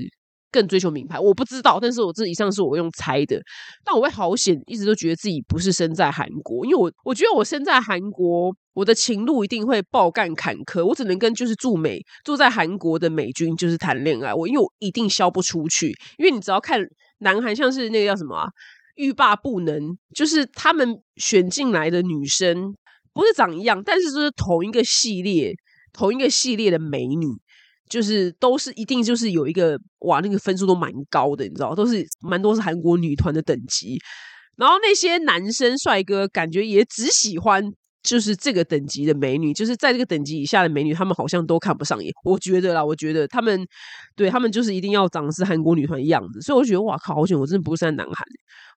[0.52, 3.42] 更追求名牌，我不知道，但是我这以上是我用猜的。
[3.86, 16.82] 但我会好险，一直都觉得自己不是生在韩国，因为我我觉得我生在韩国，我的情路一定会爆干坎坷，我只能跟就是驻美住在韩国的美军就是谈恋爱，我因为我一定销不出去，因为你只要看
[17.20, 18.46] 南韩，像是那个叫什么
[18.96, 22.76] 欲罢不能，就是他们选进来的女生
[23.14, 25.54] 不是长一样，但是就是同一个系列，
[25.94, 27.26] 同一个系列的美女。
[27.92, 34.00] 就是都是一定就是有一个哇，那个分数都蛮高的，你知道，都是蛮多是韩国女团的等级。
[34.56, 37.64] 然后那些男生帅哥感觉也只喜欢
[38.04, 42.12] 就是这个等级的美女，就是在这个等级以下的美女，他们好像都看不上眼。
[42.24, 43.60] 我觉得啦，我觉得他们
[44.16, 48.16] 对他们就是一定要长是韩国女团的样子，所以我觉得哇靠，好险我真的不是在南韩。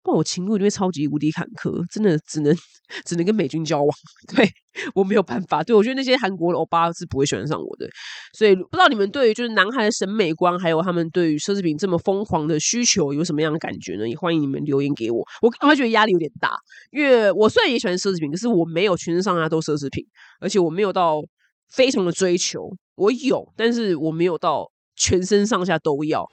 [0.04, 2.54] 不然我情路里面超级无敌坎坷，真的只能
[3.06, 3.96] 只能跟美军交往。
[4.36, 4.46] 对
[4.94, 7.88] 我没有办法，对我觉得那些韩国的欧巴是不会喜欢上我的。
[8.36, 14.06] 所以不知道你们对于就是男孩的审美观，还有他们对于奢侈品这么疯狂的需求有什么样的感觉呢？
[14.06, 15.24] 也欢迎你们留言给我。
[15.40, 16.54] 我刚才觉得压力有点大，
[16.92, 20.04] 因为我虽然也喜欢奢侈品，可是我没有全身上下都奢侈品，
[20.40, 21.22] 而且我没有到
[21.70, 22.68] 非常的追求。
[22.96, 26.28] 我有，但是我没有到全身上下都要。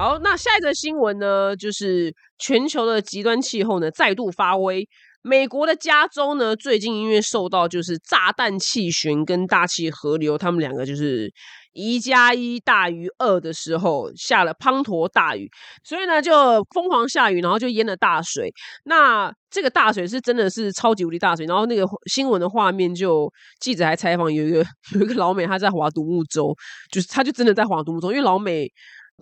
[0.00, 4.88] 好，那下一则新闻呢，就是全球的极端气候呢再度发威。
[5.20, 11.30] 美国的加州呢，最近因为受到就是炸弹气旋跟大气河流，他们两个就是
[11.74, 15.46] 一加一大于二的时候，下了滂沱大雨，
[15.84, 16.32] 所以呢就
[16.74, 18.50] 疯狂下雨，然后就淹了大水。
[18.84, 23.30] 那这个大水是真的是超级无敌大水，然后那个新闻的画面就
[23.60, 24.64] 记者还采访有一个
[24.96, 26.56] 有一个老美，他在划独木舟，
[26.90, 28.66] 就是他就真的在划独木舟，因为老美。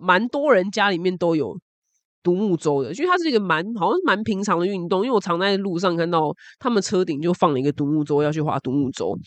[0.01, 1.57] 蛮多人家里面都有
[2.23, 5.03] 独木舟的，因为它是一个蛮好像是蛮平常的运动。
[5.03, 9.17] 因为我常在路上看到他们车顶就放了一个独木舟，要去划独木舟。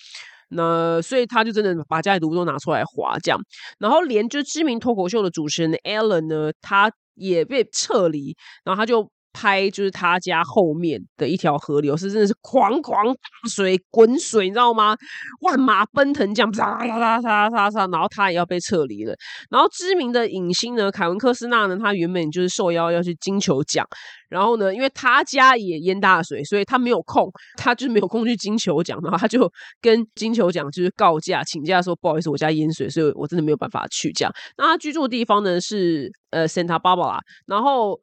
[0.49, 3.41] 那所以他就真的把家里独木舟拿出来划，这样。
[3.79, 9.11] 然后连就知名脱口秀的主持人 Ellen 呢，他也被撤离，然后他就。
[9.33, 14.97] 拍就是他家后面的一条河流，是真的是狂狂大水滚水，你知道吗？
[15.41, 19.15] 万马奔腾，这样啪啪啪啪啪啪，然后他也要被撤离了。
[19.51, 23.87] 然后知名的影星呢，凯文科斯纳呢，他原本就是受邀要去金球奖，
[24.29, 34.13] 然后呢，因为他家也淹大水，所以他没有空，他就是没有空去金球奖，然后他就跟金球奖就是告假请假说，不好意思，我家淹水，所以我真的没有办法去。
[34.13, 37.99] 这样，那他居住的地方呢是呃 Santa Barbara，然后。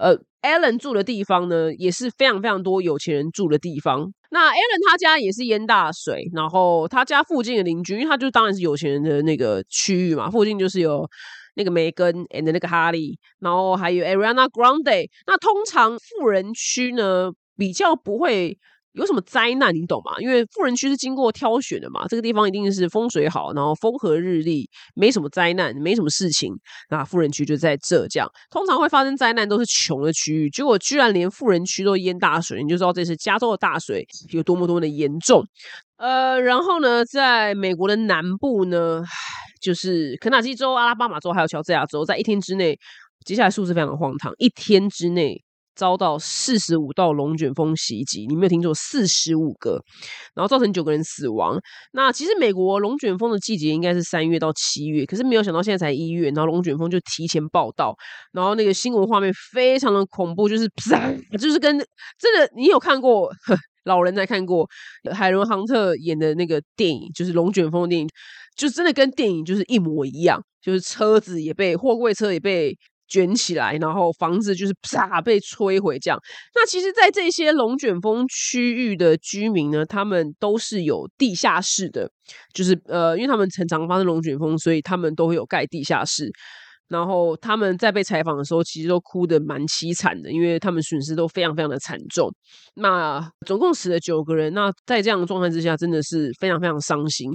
[0.00, 4.12] 呃，Allen 住的地方呢，也是非常非常多有钱人住的地方。
[4.30, 11.06] 那 Allen 他家也是淹大水，然后他家附近的邻居，因为他就当然是有钱人的那个区域嘛，附近就是有
[11.56, 15.08] 那个梅根 and 那个哈利，然后还有 Ariana Grande。
[15.26, 18.56] 那通常富人区呢，比较不会。
[18.92, 20.12] 有什么灾难，你懂吗？
[20.20, 26.52] 因为富人区是经过挑选的嘛，这个地方一定是风水好，然后风和日丽，没什么灾难，没什么事情。
[26.88, 35.44] 那富人区就在浙江通常会发生灾难都是穷的区域，结果居然连富人区都淹大水，你就知道这次加州的大水有多么多么的严重。
[35.96, 39.02] 呃，然后呢，在美国的南部呢，
[39.60, 42.78] 就是肯塔基州、阿拉巴马州还有乔治亚州，在一天之内，
[43.24, 45.44] 接下来数字非常的荒唐，一天之内。
[45.74, 49.82] 遭到四十五道龙卷风袭击，你没有听错，四十五个，
[50.34, 51.58] 然后造成九个人死亡。
[51.92, 57.96] 那其实美国龙卷风的季节应该是三月到七月，可是没有想到现在才一月，然后龙卷风就提前报道，
[58.32, 60.68] 然后那个新闻画面非常的恐怖，就是
[61.38, 61.78] 就是跟
[62.18, 63.30] 真的，你有看过
[63.84, 64.68] 老人在看过
[65.12, 68.08] 海伦亨特演的那个电影，就是龙卷风的电影，
[68.56, 72.76] 就真的跟电影就是一模一样，就是车子也被货柜车也被。
[73.10, 76.18] 卷起来，然后房子就是啪被摧毁，这样。
[76.54, 82.08] 那其实，在这些龙卷风区域的居民呢，他们都是有地下室的，
[82.54, 86.30] 就是呃，因为他们常常发生龙卷风，所以他们都会有盖地下室。
[86.88, 92.32] 然后他们在被采访的时候，其实都哭得蛮凄惨的，因为他们损失都非常非常的惨重。
[92.74, 97.28] 那总共死了九个人，那在这样的状态之下，真的是非常非常伤心。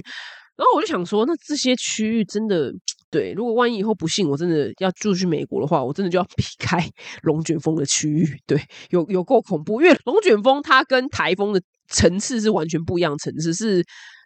[0.56, 2.72] 然后我就想说，那这些区域真的。
[3.08, 6.78] 对，如果万一以后不幸我真的要住去美国的话，我真的就要避开
[7.22, 8.36] 龙卷风的区域。
[8.46, 13.84] 对，有有够恐怖，因为龙卷风它跟台风的层次是完全不一样层次，是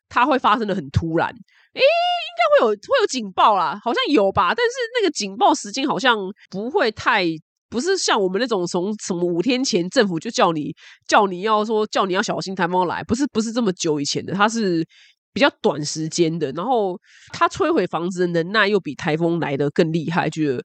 [0.09, 1.29] 它会发生的很突然。
[1.29, 4.55] 诶，应该会有会有警报啦，好像有吧？
[4.57, 6.17] 但是那个警报时间好像
[6.49, 7.27] 不会太，
[7.69, 10.75] 不是像我们那种从什么五天前政府就叫你
[11.07, 14.85] 叫你要说叫你要小心台风来，不是不是这么久以前的，它是。
[15.33, 16.99] 比较短时间的，然后
[17.33, 20.63] 它摧毁房子的能耐又比台风来的更厉害，觉得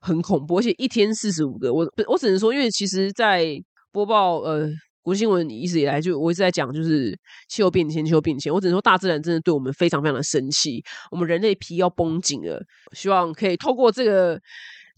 [0.00, 0.58] 很恐怖。
[0.58, 3.46] 而且一天四十五个，我我只能说，因为其实，在
[3.92, 4.68] 播报呃
[5.02, 8.52] 国新闻一直以来就我一直在讲，就是气候变迁，气候变迁。
[8.52, 12.62] 我只能说，大自然真的对我们非常非常的生气，我们人类皮要绷紧了。
[12.92, 14.40] 希望可以透过这个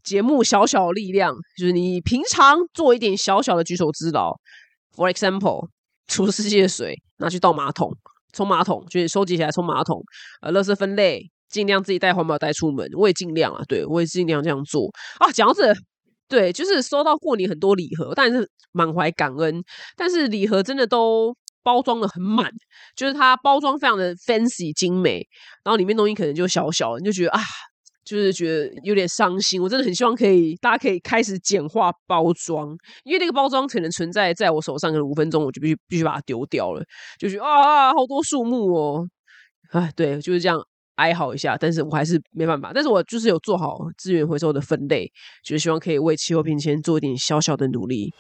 [0.05, 4.33] 节目小小力量，就是你平常做一点小小的举手之劳
[4.95, 5.69] ，for example，
[6.07, 7.97] 除世界水拿去倒马桶。
[8.33, 10.03] 冲马桶就是收集起来冲马桶，
[10.41, 12.89] 呃，垃圾分类，尽量自己带环保袋出门。
[12.97, 15.31] 我也尽量啊，对我也尽量这样做啊。
[15.33, 15.73] 讲到这，
[16.29, 19.63] 对，就是收到过年很多礼盒，但是满怀感恩。
[19.97, 22.51] 但是礼盒真的都包装的很满，
[22.97, 25.27] 就是它包装非常的 fancy 精美，
[25.63, 27.41] 然后里面东西可能就小小，你就觉得啊，
[28.05, 29.61] 就是觉得有点伤心。
[29.63, 36.85] 我真的很希望可以大家可以开始简化包装，因为那个包装可能存在在我手上可能五分钟，我就必须必须把它丢掉了，
[37.19, 39.09] 就觉得啊，好多树木哦，
[39.71, 40.61] 哎，对，就是这样
[40.97, 41.57] 哀嚎一下。
[41.59, 45.11] 但是我还是没办法，但是我就是有做好资源回收的分类，
[45.45, 48.13] 就是希望可以为气候变迁做一点小小的努力。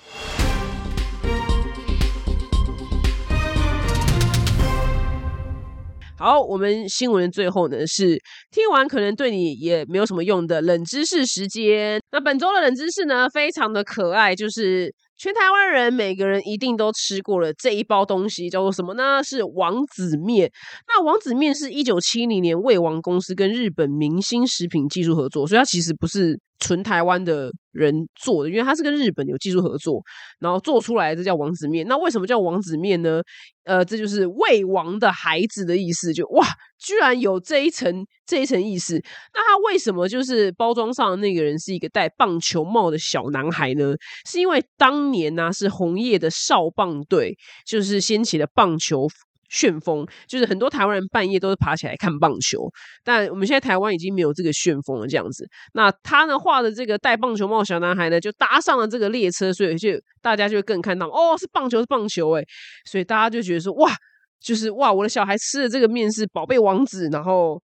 [6.22, 8.16] 好，我们新闻最后呢是
[8.52, 12.00] 听完可能对你也没有什么用的冷知识时间。
[12.12, 19.20] 那本周的冷知识呢，非常的可爱，就是全台湾人每个人一定都吃过了这一包东西，叫做什么呢？
[19.24, 20.48] 是王子面。
[20.86, 26.38] 那王子面是一九七零年魏王公司跟日本明星食品技术合作，所以它其实不是。
[26.62, 30.00] 纯台湾的人做的，因为它是跟日本有技术合作，
[30.38, 31.84] 然后做出来这叫王子面。
[31.88, 33.20] 那为什么叫王子面呢？
[33.64, 36.14] 呃，这就是魏王的孩子的意思。
[36.14, 36.46] 就哇，
[36.78, 38.94] 居然有这一层这一层意思。
[39.34, 43.94] 那他为什么就是包装上那个人是一个戴棒球帽的小男孩呢？
[44.24, 47.36] 是因为当年呢是红叶的少棒队，
[47.66, 49.08] 就是掀起了棒球。
[49.52, 52.58] 旋风就是很多台湾人半夜都是爬起来看棒球，
[53.04, 55.06] 但我们现在台湾已经没有这个旋风了。
[55.06, 59.90] 这样子，那他呢画的这个戴棒球帽小男孩呢，就搭上了这个列车，所以就
[60.22, 62.42] 大家就会更看到哦，是棒球是棒球哎，
[62.86, 63.92] 所以大家就觉得说哇，
[64.40, 67.60] 就是哇，我的小孩吃的这个面是宝贝王子，然后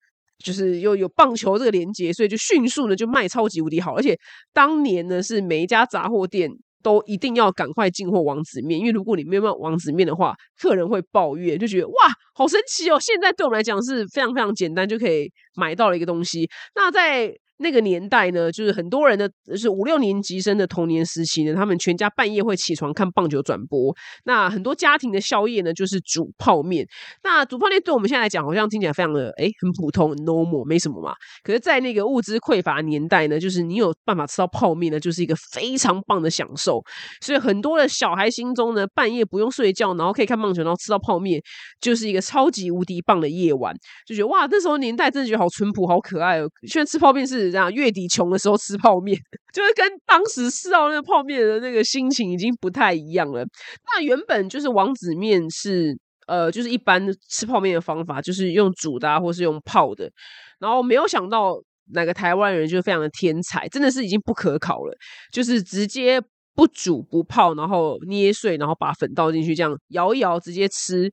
[0.44, 4.18] 就是又有棒球这个连接，所以就迅速的就卖超级无敌好，而且
[4.52, 6.50] 当年呢是每一家杂货店。
[6.82, 11.94] 都一定要赶快进货王子面，因为如果你没有王子面的话，客人会抱怨，就觉得哇，
[12.34, 12.98] 好神奇哦！
[13.00, 16.48] 现在对我们来讲是非常非常简单就可以买到了一个东西。
[16.74, 23.94] 那在那个年代呢，就是很多人的是五六年级生的童年时期呢，他们全家半夜会起床看棒球转播。
[24.24, 26.86] 那很多家庭的宵夜呢，就是煮泡面。
[27.22, 31.14] 那煮泡面对我们现在来讲，好像听起来非常的哎，很普通，normal，没什么嘛。
[31.42, 36.82] 可是，在那个物资匮乏年代呢，就是你有办法吃到泡面呢，就是一个非常棒的享受。
[37.22, 41.40] 所以很多的小孩心中呢，半夜不用睡觉，然后可以看棒球，然后吃到泡面，
[41.80, 43.74] 就是一个超级无敌棒的夜晚。
[44.06, 46.46] 就觉得哇，那时候年代真的觉得好淳朴，好可爱哦。
[46.66, 47.45] 现在吃泡面是。
[47.50, 49.18] 这样月底穷的时候吃泡面，
[49.52, 53.44] 就是跟当时吃到那个泡面的那个心情已经不太一样了。
[53.86, 60.10] 那原本就是王子面是呃，就是一般吃泡面的方法，就是用煮的或是用泡的。
[60.58, 61.54] 然后没有想到
[61.92, 64.96] 哪个台湾人就非常的天才，真的是已经不可考了，
[65.32, 66.20] 就是直接
[66.54, 71.08] 不煮不泡，然后捏碎，然后把粉倒进去，这样摇一摇直接吃，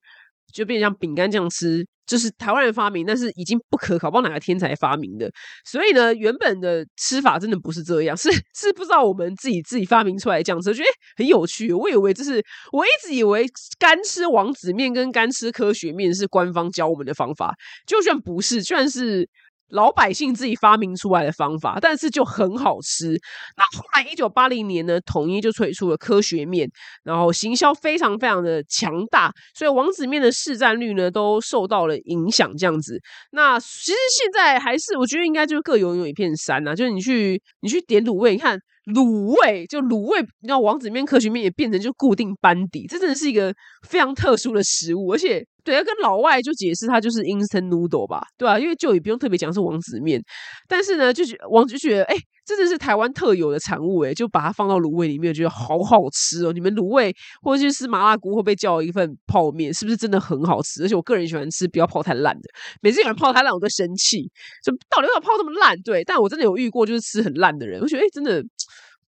[0.54, 1.86] 就变成像饼干这样吃。
[2.06, 5.32] 就是台湾人发明，但是已经不可考，不知道哪个天才发明的。
[5.64, 11.72] 所以呢，原本的吃法真的不是这样，是是不知道我们自己自己发明出来这样子，我觉得很有趣。
[11.72, 12.43] 我以为这是
[12.74, 13.45] 我一直以为
[13.80, 17.56] 干吃王子面跟干吃科学面是官方教我们的方法，
[17.88, 19.28] 就算不是，居然是。
[19.70, 23.20] 老百姓自己发明出来的方法，但是就很好吃。
[23.57, 26.70] 那后来一九八零年呢，统一就推出了科学面，
[27.03, 32.55] 然后行销非常非常的强大，所以王子面的市占率呢都受到了影响。
[32.57, 33.01] 这样子，
[33.32, 38.59] 那其实现在还是我觉得应该就是各有有一片山呐，就是你去你去点卤味，你看。
[38.93, 43.55] 卤味就卤味，你知道王子面、科学面也变成就固定班底，这真的是一个
[43.88, 48.59] 非常特殊的食物，而且对要跟老外就解释它就是 instant noodle 吧，对啊？
[48.59, 50.22] 因为就也不用特别讲是王子面，
[50.68, 56.51] 但是呢，就觉王就觉得哎，真的是台湾特有的产物哎，就把它放到卤味里面，觉得好好吃哦。
[56.51, 59.74] 你们卤味或者是吃麻辣锅会不会叫一份泡面？
[59.74, 60.84] 是不是真的很好吃？
[60.84, 62.49] 而且我个人喜欢吃不要泡太烂的，
[62.82, 64.30] 每次有人泡太烂我都生气，
[64.64, 65.80] 就到底要泡这么烂？
[65.82, 68.43] 对，但我真的有遇过就是吃很烂的人，我觉得哎，真的。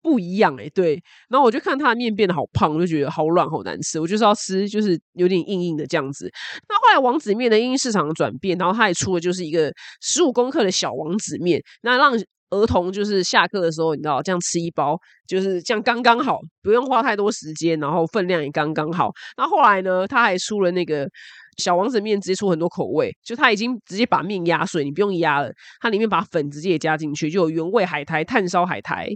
[0.05, 6.31] 不一样哎，对，然后我就看他的面变得好胖，我就觉得好软好难吃，我就是要吃就是有点硬硬的这样子。
[6.69, 12.13] 那后来王子面的因市场转变，然后他也出了就是一个十五公克的小王子面，那让
[12.51, 14.95] 儿童就是下课的时候，你知道这样吃一包，
[15.27, 19.11] 就是这样刚刚好，不用花太多时间，然后分量也刚刚好。
[19.37, 21.09] 那后来呢，他还出了那个
[21.57, 25.51] 小王子面，直接出很多口味，就他已经直接把面压碎，你不用压了，
[25.81, 29.09] 它里面把粉直接也加进去，就有原味海苔、炭烧海苔。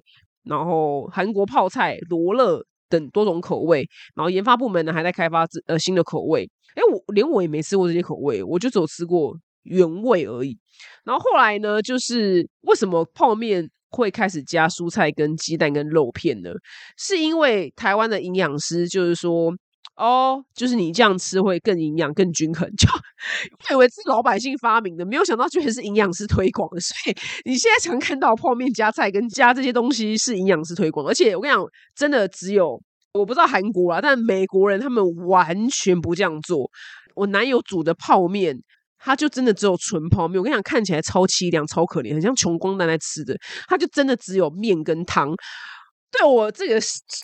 [0.49, 6.49] 然后韩国泡菜、罗勒等多种口味，然后研发部门呢还在开发呃新的口味。
[6.75, 10.57] 哎，我连我也没吃过这些口味，我就只有吃过原味而已。
[11.05, 16.49] 然后后来呢，就是为什么泡面会开始加蔬菜、跟鸡蛋、跟肉片呢？
[16.97, 19.53] 是因为台湾的营养师就是说。
[19.99, 22.65] 哦，就是你这样吃会更营养、更均衡。
[22.77, 22.87] 就
[23.69, 26.79] 我以为是老百姓发明的，没有想到居然是营养师推广的。
[26.79, 32.81] 所以你现在常看到泡面加菜跟加这些东西是营养师推广，而且我跟你讲，真的只有
[33.13, 36.71] 我不知道韩国啦，但美国人他们完全不这样做。
[37.15, 38.57] 我男友煮的泡面，
[38.97, 40.39] 他就真的只有纯泡面。
[40.39, 43.35] 我跟你讲，看起来超凄凉、超可怜，很像穷光蛋在吃的。
[43.67, 45.35] 它就真的只有面跟汤。
[46.11, 46.79] 对我这个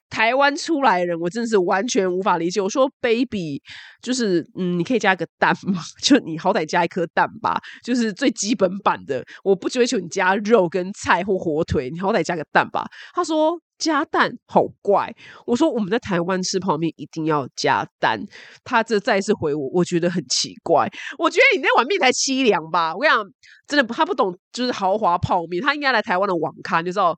[0.09, 2.61] 台湾出来人，我真的是完全无法理解。
[2.61, 3.59] 我说，baby，
[4.01, 5.81] 就是嗯，你可以加个蛋吗？
[6.03, 9.23] 就你好歹加一颗蛋吧，就是最基本版的。
[9.43, 12.85] 我不追求你加肉跟菜或火腿，你好歹加个蛋吧。
[13.15, 15.11] 他说加蛋好怪。
[15.47, 18.23] 我说我们在台湾吃泡面一定要加蛋。
[18.63, 20.87] 他这再次回我，我觉得很奇怪。
[21.17, 22.93] 我觉得你那碗面才凄凉吧？
[22.93, 23.25] 我跟你讲，
[23.67, 27.15] 真的，他不懂就是豪华泡面，他应该来台湾的网咖就知道。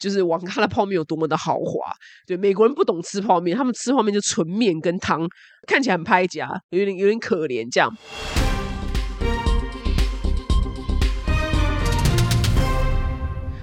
[0.00, 1.92] 就是网咖的泡面有多么的豪华，
[2.26, 5.28] 对美国人不懂吃泡面，他们吃泡面就纯面跟汤，
[5.68, 7.94] 看起来很拍夹，有点有点可怜这样。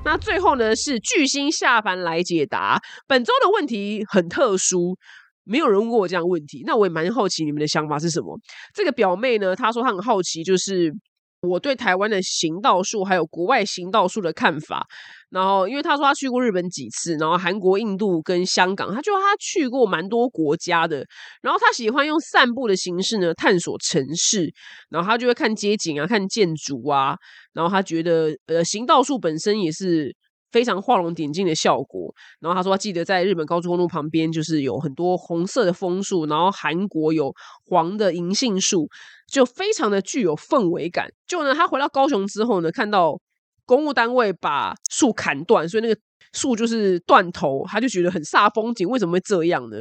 [0.05, 4.95] 那最后呢，是巨星下凡来解答本周的问题，很特殊，
[5.43, 8.39] 没有人问过我这样问题，那我也蛮好奇你们的想法是什么。
[8.75, 10.93] 这个表妹呢，她说她很好奇，就是。
[11.41, 14.85] 我对台湾的行道树还有国外行道树的看法，
[15.29, 21.05] 然后因为他说他去过日本几次，然后韩国、印度跟香港，他就他去过蛮多国家的，
[21.41, 24.51] 然后他喜欢用散步的形式呢探索城市，
[24.89, 27.15] 然后他就会看街景啊、看建筑啊，
[27.53, 30.15] 然后他觉得呃行道树本身也是。
[30.49, 32.11] 非常画龙点睛的效果。
[32.39, 37.33] 然后他说，他记得在日本高速公路旁边，就是有很多红色的枫树，然后韩国有
[37.65, 38.87] 黄的银杏树，
[39.27, 41.07] 就非常的具有氛围感。
[41.27, 43.19] 就呢，他回到高雄之后呢，看到
[43.65, 45.99] 公务单位把树砍断，所以那个
[46.33, 48.87] 树就是断头，他就觉得很煞风景。
[48.87, 49.77] 为什么会这样呢？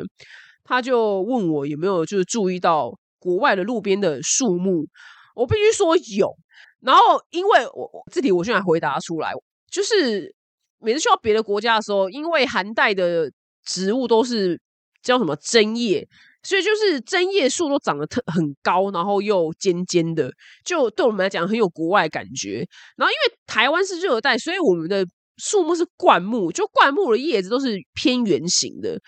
[0.64, 4.86] 他就问我有没有就是注意到国外的路边的树木。
[5.34, 6.34] 我必须说有。
[6.80, 9.32] 然后因为我我这题我现在回答出来，
[9.70, 10.34] 就是。
[10.78, 13.32] 每次去到别的国家的时候，因为寒带的
[13.64, 14.61] 植物都是
[15.03, 16.07] 叫什么针叶，
[16.47, 20.30] 所以就是针叶树都长得特很高，然后又尖尖的，
[20.64, 22.66] 就对我们来讲很有国外感觉。
[22.97, 25.05] 然后因为台湾是热带，所以我们的
[25.38, 28.99] 树木是灌木，就灌木的叶子都是偏圆形的。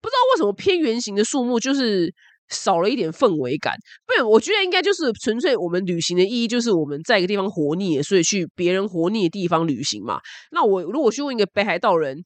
[0.00, 2.12] 不知道为什么偏圆形的树木就是。
[2.50, 3.74] 少了一点氛围感，
[4.06, 10.18] 不，我觉得应该就是纯粹我们旅行的意义，就是我们在一个地方活腻，所以去别人活腻的地方旅行嘛。
[10.50, 12.16] 那我如果去问一个北海道人，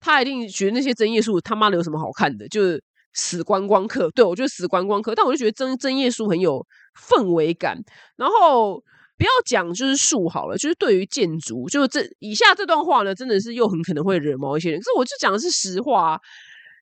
[0.00, 2.82] 他一定觉得那些针叶树他妈的有什么好看的，就是
[3.18, 4.08] 死观光客。
[4.14, 6.64] 对我就是死观光客，但我就觉得真真叶树很有
[7.10, 7.76] 氛围感。
[8.16, 8.80] 然后
[9.16, 14.78] 不要讲就是树好了，就是对于建筑，就是这以下这段话呢，真的是又很可能会惹毛一些人。
[14.80, 16.18] 可是我就讲的是实话。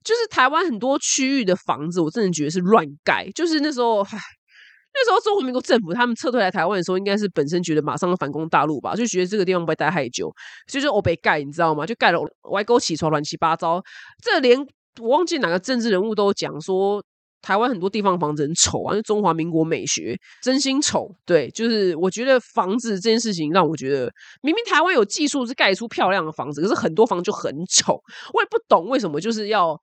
[0.05, 3.28] 就是台湾很多区域的房子，我真的觉得是乱盖。
[3.34, 10.32] 就是那时候，那时候中华民国政府他们撤退来台湾的时候，应该是本身觉得马上要反攻大陆吧，就觉得这个地方不会待太久，
[10.68, 11.84] 所以就我被盖，你知道吗？
[11.84, 12.20] 就盖了
[12.53, 13.82] 歪沟起床，乱七八糟。
[14.22, 14.64] 这连
[15.01, 17.03] 我忘记哪个政治人物都讲说，
[17.42, 21.09] 台湾很多地方房子很丑啊，就中华民国美学真心丑。
[21.24, 24.11] 对，就是我觉得房子这件事情让我觉得，
[24.42, 28.01] 明明台湾有技术是盖出漂亮的房子，可是很多房就很丑。
[28.32, 29.78] 我也不懂为什么就是要。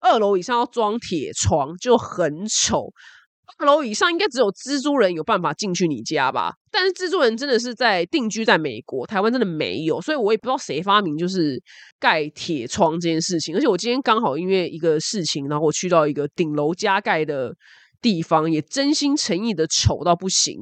[0.00, 2.92] 二楼以上要装铁窗就很丑，
[3.58, 6.52] 二楼以上应该只有蜘蛛人有办法进去你家吧？
[6.70, 11.62] 但是蜘蛛人真的是在定居在美国，台湾真的没有，所以我也不知道谁发明就是
[12.00, 13.54] 盖铁窗这件事情。
[13.54, 17.54] 而且我今天刚好因为一个事情，然后我去到一个顶楼加盖的
[18.02, 20.58] 地方，也真心诚意的丑到不行。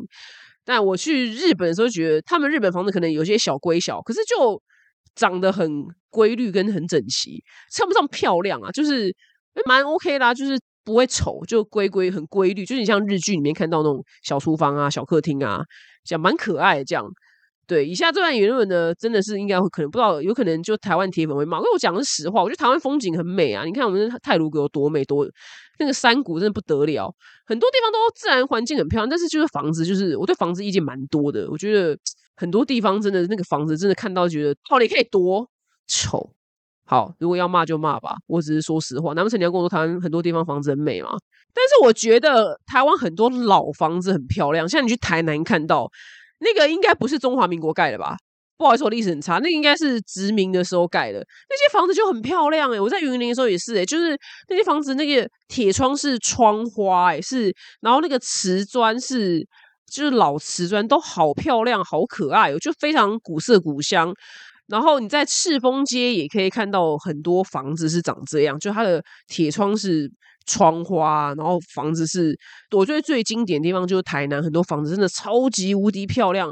[0.64, 4.62] 但我去日本的时候，觉得他们日本房子可能有些小归小，可是就
[5.14, 5.68] 长得很
[6.10, 9.14] 规律跟很整齐，称不上漂亮啊，就是。
[9.66, 15.62] 蛮 OK 啦，就是不会丑，就规规很规律，就是你像日剧里面看到那种小厨房啊、小客厅啊，
[16.04, 17.06] 讲蛮可爱这样。
[17.64, 22.42] 对，以下这段言论呢，真的是应该会可能不知道，有可能就台湾铁粉会骂，因为我讲的是实话。
[22.42, 25.26] 我觉得台湾风景很美啊，你看我们泰鲁阁有多美，多
[25.78, 27.14] 那个山谷真的不得了，
[27.46, 31.48] 很多地方都自然环境很漂亮，但是就是房子，就是我对房子意见蛮多的。
[31.50, 31.96] 我觉得
[32.36, 35.48] 很多地方真的那个房子真的看到觉得，哦，你可以多
[35.86, 36.34] 丑。
[36.92, 39.14] 好，如果要骂就骂吧，我只是说实话。
[39.14, 41.08] 难不成你要跟我说台湾很多地方房子很美吗？
[41.54, 45.90] 但是我觉得台湾很多老房子很漂亮，像你去台南看到
[46.40, 48.14] 那个，应该不是中华民国盖的吧？
[48.58, 51.20] 不好意思，我历史很差，那应该是殖民的时候盖的。
[51.48, 54.14] 那些房子就很漂亮哎，我在云林的时候也是哎，就是
[54.50, 59.40] 那些房子那个铁窗是窗花哎，是然后那个瓷砖是
[59.90, 64.12] 就是老瓷砖，都好漂亮，好可爱，就非常古色古香。
[64.72, 70.10] 然后你在赤峰街也可以看到很多房子是长这样，就它的铁窗是
[70.46, 72.34] 窗花，然后房子是，
[72.70, 76.50] 我觉得最经典的地方就是台南很多房子真的超级无敌漂亮，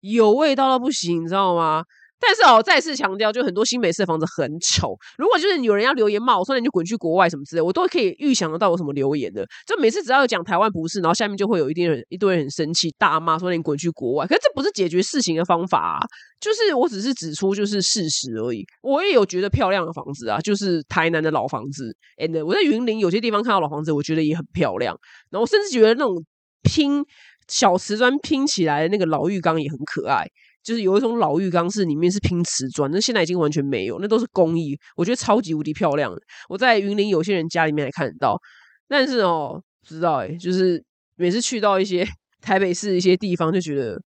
[0.00, 1.82] 有味道到不行，你知道吗？
[2.24, 4.96] 但是哦，再次强调，就很多新北市的房子很丑。
[5.18, 9.44] 如果就是有人要留言骂我说你就滚去国外什么之类，我都可以预想得到有什么留言的。
[9.66, 14.26] 就每次只要有讲台湾不是，然后下面就会有一堆人一堆人很生气，大骂说你滚去国外。
[14.26, 16.06] 可是这不是解决事情的方法啊，
[16.40, 18.64] 就是我只是指出就是事实而已。
[18.82, 21.94] 我也有觉得漂亮的房子啊，就是台南的老房子。
[22.18, 24.96] and 我在云林有些地方看到老房子，我觉得也很漂亮。
[25.30, 26.24] 然后甚至觉得那种
[26.62, 27.04] 拼
[27.48, 30.24] 小瓷砖拼起来的那个老浴缸也很可爱。
[30.62, 36.12] 就是有一种老浴缸是里面是拼瓷砖，那现在已经完全没有，那都是工艺，我觉得超级无敌漂亮。
[36.48, 38.40] 我在云林有些人家里面还看得到，
[38.88, 40.82] 但是哦，不知道哎，就是
[41.16, 42.06] 每次去到一些
[42.40, 44.00] 台北市一些地方，就觉得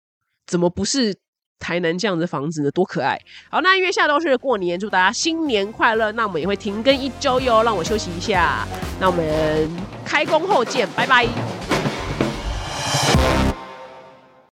[0.45, 1.15] 怎么不是
[1.59, 2.71] 台南这样的房子呢？
[2.71, 3.17] 多可爱！
[3.49, 6.11] 好，那因为下周是过年，祝大家新年快乐。
[6.11, 8.67] 那我们也会停更一周哟，让我休息一下。
[8.99, 9.69] 那我们
[10.03, 11.72] 开工后见，拜拜。